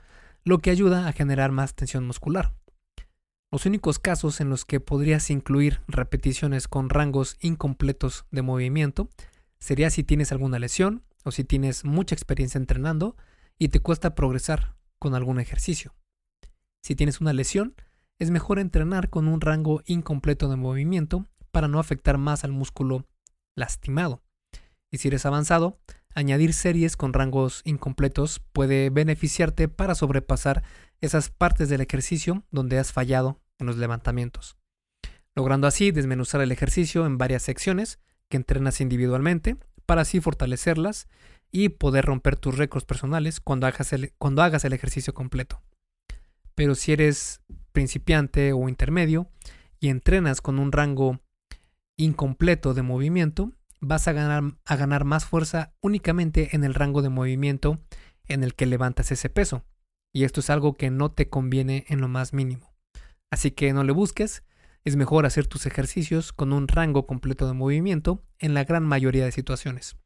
lo 0.45 0.59
que 0.59 0.71
ayuda 0.71 1.09
a 1.09 1.13
generar 1.13 1.53
más 1.53 1.75
tensión 1.75 2.07
muscular. 2.07 2.55
Los 3.51 3.65
únicos 3.65 3.99
casos 3.99 4.41
en 4.41 4.51
los 4.51 4.65
que 4.65 4.81
podrías 4.81 5.31
incluir 5.31 5.81
repeticiones 5.89 6.69
con 6.69 6.91
rangos 6.91 7.37
incompletos 7.41 8.27
de 8.31 8.43
movimiento 8.43 9.09
sería 9.59 9.91
si 9.91 10.05
tienes 10.05 10.33
alguna 10.33 10.59
lesión 10.59 11.03
o 11.25 11.31
si 11.31 11.45
tienes 11.45 11.85
mucha 11.85 12.15
experiencia 12.15 12.59
entrenando 12.59 13.17
y 13.59 13.69
te 13.69 13.81
cuesta 13.81 14.15
progresar 14.15 14.77
con 14.99 15.15
algún 15.15 15.41
ejercicio. 15.41 15.95
Si 16.83 16.95
tienes 16.95 17.21
una 17.21 17.33
lesión, 17.33 17.75
es 18.19 18.31
mejor 18.31 18.59
entrenar 18.59 19.11
con 19.11 19.29
un 19.29 19.41
rango 19.41 19.83
incompleto 19.87 20.49
de 20.49 20.57
movimiento 20.57 21.27
para 21.51 21.69
no 21.69 21.79
afectar 21.79 22.19
más 22.19 22.45
al 22.45 22.53
músculo 22.53 23.07
lastimado. 23.55 24.23
Y 24.91 24.99
si 24.99 25.09
eres 25.09 25.27
avanzado, 25.27 25.79
añadir 26.19 26.53
series 26.53 26.97
con 26.97 27.13
rangos 27.13 27.63
incompletos 27.65 28.41
puede 28.53 28.91
beneficiarte 28.91 29.69
para 29.69 29.95
sobrepasar 29.95 30.65
esas 31.01 31.31
partes 31.31 31.69
del 31.69 31.81
ejercicio 31.81 32.45
donde 32.51 32.79
has 32.81 32.93
fallado 32.93 33.41
en 33.61 33.69
los 33.69 33.77
levantamientos, 33.77 34.57
logrando 35.37 35.69
así 35.69 35.93
desmenuzar 35.93 36.41
el 36.41 36.51
ejercicio 36.51 37.07
en 37.07 37.19
varias 37.19 37.43
secciones 37.43 38.01
que 38.29 38.37
entrenas 38.37 38.81
individualmente 38.81 39.57
para 39.87 40.03
así 40.03 40.21
fortalecerlas 40.21 41.07
y 41.53 41.69
poder 41.69 42.05
romper 42.05 42.35
tus 42.35 42.59
récords 42.59 42.85
personales 42.85 43.41
cuando 43.41 43.69
hagas, 43.69 43.93
el, 43.93 44.13
cuando 44.19 44.43
hagas 44.43 44.65
el 44.65 44.73
ejercicio 44.73 45.15
completo. 45.15 45.63
Pero 46.57 46.75
si 46.75 46.93
eres 46.93 47.43
principiante 47.71 48.53
o 48.53 48.69
intermedio 48.69 49.31
y 49.79 49.89
entrenas 49.89 50.41
con 50.41 50.59
un 50.59 50.73
rango 50.73 51.21
incompleto 51.97 52.75
de 52.75 52.83
movimiento, 52.83 53.53
vas 53.81 54.09
a 54.09 54.13
ganar, 54.13 54.43
a 54.65 54.77
ganar 54.77 55.05
más 55.05 55.25
fuerza 55.25 55.73
únicamente 55.81 56.55
en 56.57 56.65
el 56.65 56.75
rango 56.75 57.03
de 57.03 57.09
movimiento 57.09 57.81
en 58.27 58.45
el 58.45 58.55
que 58.55 58.67
levantas 58.67 59.11
ese 59.13 59.31
peso 59.31 59.65
y 60.13 60.25
esto 60.25 60.41
es 60.41 60.51
algo 60.51 60.75
que 60.75 60.91
no 60.91 61.11
te 61.11 61.29
conviene 61.29 61.85
en 61.89 62.01
lo 62.01 62.09
más 62.09 62.33
mínimo. 62.33 62.75
Así 63.31 63.51
que 63.51 63.73
no 63.73 63.85
le 63.85 63.93
busques, 63.93 64.43
es 64.85 64.97
mejor 64.97 65.27
hacer 65.27 65.47
tus 65.47 65.67
ejercicios 65.67 66.33
con 66.33 66.53
un 66.53 66.69
rango 66.69 67.07
completo 67.07 67.47
de 67.47 67.53
movimiento 67.53 68.25
en 68.39 68.55
la 68.55 68.65
gran 68.65 68.85
mayoría 68.85 69.25
de 69.25 69.33
situaciones. 69.33 69.97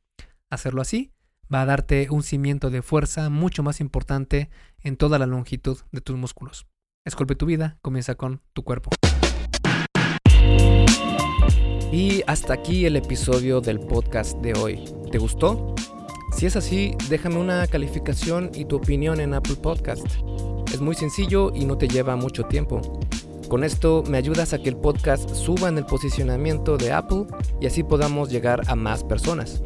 Hacerlo 0.51 0.83
así 0.83 1.13
va 1.53 1.63
a 1.63 1.67
darte 1.67 2.09
un 2.11 2.23
cimiento 2.23 2.71
de 2.71 2.83
fuerza 2.83 3.31
mucho 3.31 3.63
más 3.63 3.81
importante 3.81 4.51
en 4.81 4.97
toda 4.97 5.19
la 5.19 5.27
longitud 5.27 5.79
de 5.93 6.01
tus 6.01 6.17
músculos. 6.17 6.67
Esculpe 7.05 7.35
tu 7.35 7.47
vida, 7.47 7.79
comienza 7.83 8.15
con 8.15 8.43
tu 8.53 8.65
cuerpo. 8.65 8.91
Y 11.93 12.23
hasta 12.27 12.55
aquí 12.55 12.87
el 12.87 12.97
episodio 12.97 13.61
del 13.61 13.79
podcast 13.79 14.39
de 14.39 14.55
hoy. 14.55 14.83
¿Te 15.11 15.19
gustó? 15.19 15.75
Si 16.35 16.47
es 16.47 16.57
así, 16.57 16.97
déjame 17.11 17.37
una 17.37 17.67
calificación 17.67 18.51
y 18.55 18.65
tu 18.65 18.77
opinión 18.77 19.21
en 19.21 19.35
Apple 19.35 19.57
Podcast. 19.57 20.07
Es 20.73 20.81
muy 20.81 20.95
sencillo 20.95 21.53
y 21.55 21.67
no 21.67 21.77
te 21.77 21.89
lleva 21.89 22.17
mucho 22.17 22.45
tiempo. 22.45 22.81
Con 23.51 23.63
esto 23.63 24.03
me 24.09 24.17
ayudas 24.17 24.55
a 24.55 24.59
que 24.63 24.71
el 24.71 24.77
podcast 24.77 25.29
suba 25.35 25.69
en 25.69 25.77
el 25.77 25.85
posicionamiento 25.85 26.79
de 26.79 26.93
Apple 26.93 27.27
y 27.61 27.67
así 27.67 27.83
podamos 27.83 28.31
llegar 28.31 28.63
a 28.69 28.75
más 28.75 29.05
personas. 29.05 29.63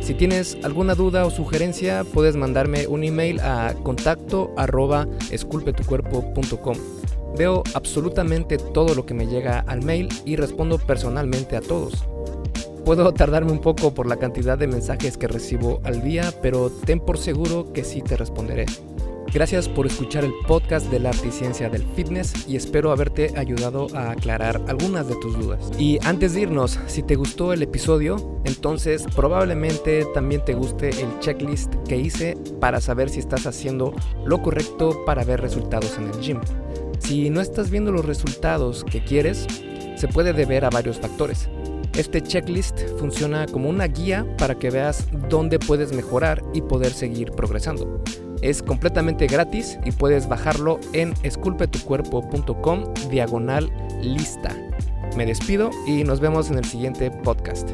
Si 0.00 0.14
tienes 0.14 0.56
alguna 0.62 0.94
duda 0.94 1.26
o 1.26 1.30
sugerencia, 1.30 2.04
puedes 2.04 2.36
mandarme 2.36 2.86
un 2.86 3.04
email 3.04 3.38
a 3.40 3.74
contacto. 3.82 4.54
Veo 7.36 7.62
absolutamente 7.74 8.56
todo 8.58 8.94
lo 8.94 9.04
que 9.04 9.14
me 9.14 9.26
llega 9.26 9.60
al 9.60 9.82
mail 9.82 10.08
y 10.24 10.36
respondo 10.36 10.78
personalmente 10.78 11.56
a 11.56 11.60
todos. 11.60 12.04
Puedo 12.84 13.12
tardarme 13.12 13.52
un 13.52 13.60
poco 13.60 13.92
por 13.92 14.06
la 14.06 14.16
cantidad 14.16 14.56
de 14.56 14.68
mensajes 14.68 15.18
que 15.18 15.26
recibo 15.26 15.80
al 15.82 16.02
día, 16.02 16.32
pero 16.40 16.70
ten 16.70 17.00
por 17.00 17.18
seguro 17.18 17.72
que 17.72 17.84
sí 17.84 18.00
te 18.00 18.16
responderé. 18.16 18.66
Gracias 19.34 19.68
por 19.68 19.86
escuchar 19.86 20.24
el 20.24 20.32
podcast 20.46 20.90
de 20.90 21.00
la 21.00 21.10
arte 21.10 21.28
y 21.28 21.30
ciencia 21.32 21.68
del 21.68 21.84
fitness 21.94 22.48
y 22.48 22.56
espero 22.56 22.90
haberte 22.90 23.34
ayudado 23.36 23.88
a 23.94 24.12
aclarar 24.12 24.62
algunas 24.68 25.08
de 25.08 25.16
tus 25.16 25.36
dudas. 25.36 25.70
Y 25.78 25.98
antes 26.06 26.32
de 26.32 26.42
irnos, 26.42 26.78
si 26.86 27.02
te 27.02 27.16
gustó 27.16 27.52
el 27.52 27.62
episodio, 27.62 28.40
entonces 28.44 29.04
probablemente 29.14 30.06
también 30.14 30.42
te 30.44 30.54
guste 30.54 30.88
el 30.88 31.18
checklist 31.18 31.74
que 31.86 31.98
hice 31.98 32.38
para 32.60 32.80
saber 32.80 33.10
si 33.10 33.18
estás 33.18 33.46
haciendo 33.46 33.92
lo 34.24 34.40
correcto 34.40 35.04
para 35.04 35.24
ver 35.24 35.40
resultados 35.40 35.98
en 35.98 36.06
el 36.06 36.20
gym. 36.20 36.40
Si 36.98 37.30
no 37.30 37.40
estás 37.40 37.70
viendo 37.70 37.92
los 37.92 38.04
resultados 38.04 38.84
que 38.84 39.02
quieres, 39.02 39.46
se 39.96 40.08
puede 40.08 40.32
deber 40.32 40.64
a 40.64 40.70
varios 40.70 40.98
factores. 40.98 41.48
Este 41.96 42.20
checklist 42.22 42.80
funciona 42.98 43.46
como 43.46 43.70
una 43.70 43.86
guía 43.86 44.26
para 44.36 44.58
que 44.58 44.70
veas 44.70 45.06
dónde 45.30 45.58
puedes 45.58 45.92
mejorar 45.92 46.42
y 46.52 46.60
poder 46.60 46.92
seguir 46.92 47.30
progresando. 47.32 48.02
Es 48.42 48.62
completamente 48.62 49.26
gratis 49.26 49.78
y 49.84 49.92
puedes 49.92 50.28
bajarlo 50.28 50.78
en 50.92 51.14
esculpetucuerpo.com 51.22 52.84
diagonal 53.10 53.72
lista. 54.02 54.54
Me 55.16 55.24
despido 55.24 55.70
y 55.86 56.04
nos 56.04 56.20
vemos 56.20 56.50
en 56.50 56.58
el 56.58 56.64
siguiente 56.64 57.10
podcast. 57.10 57.70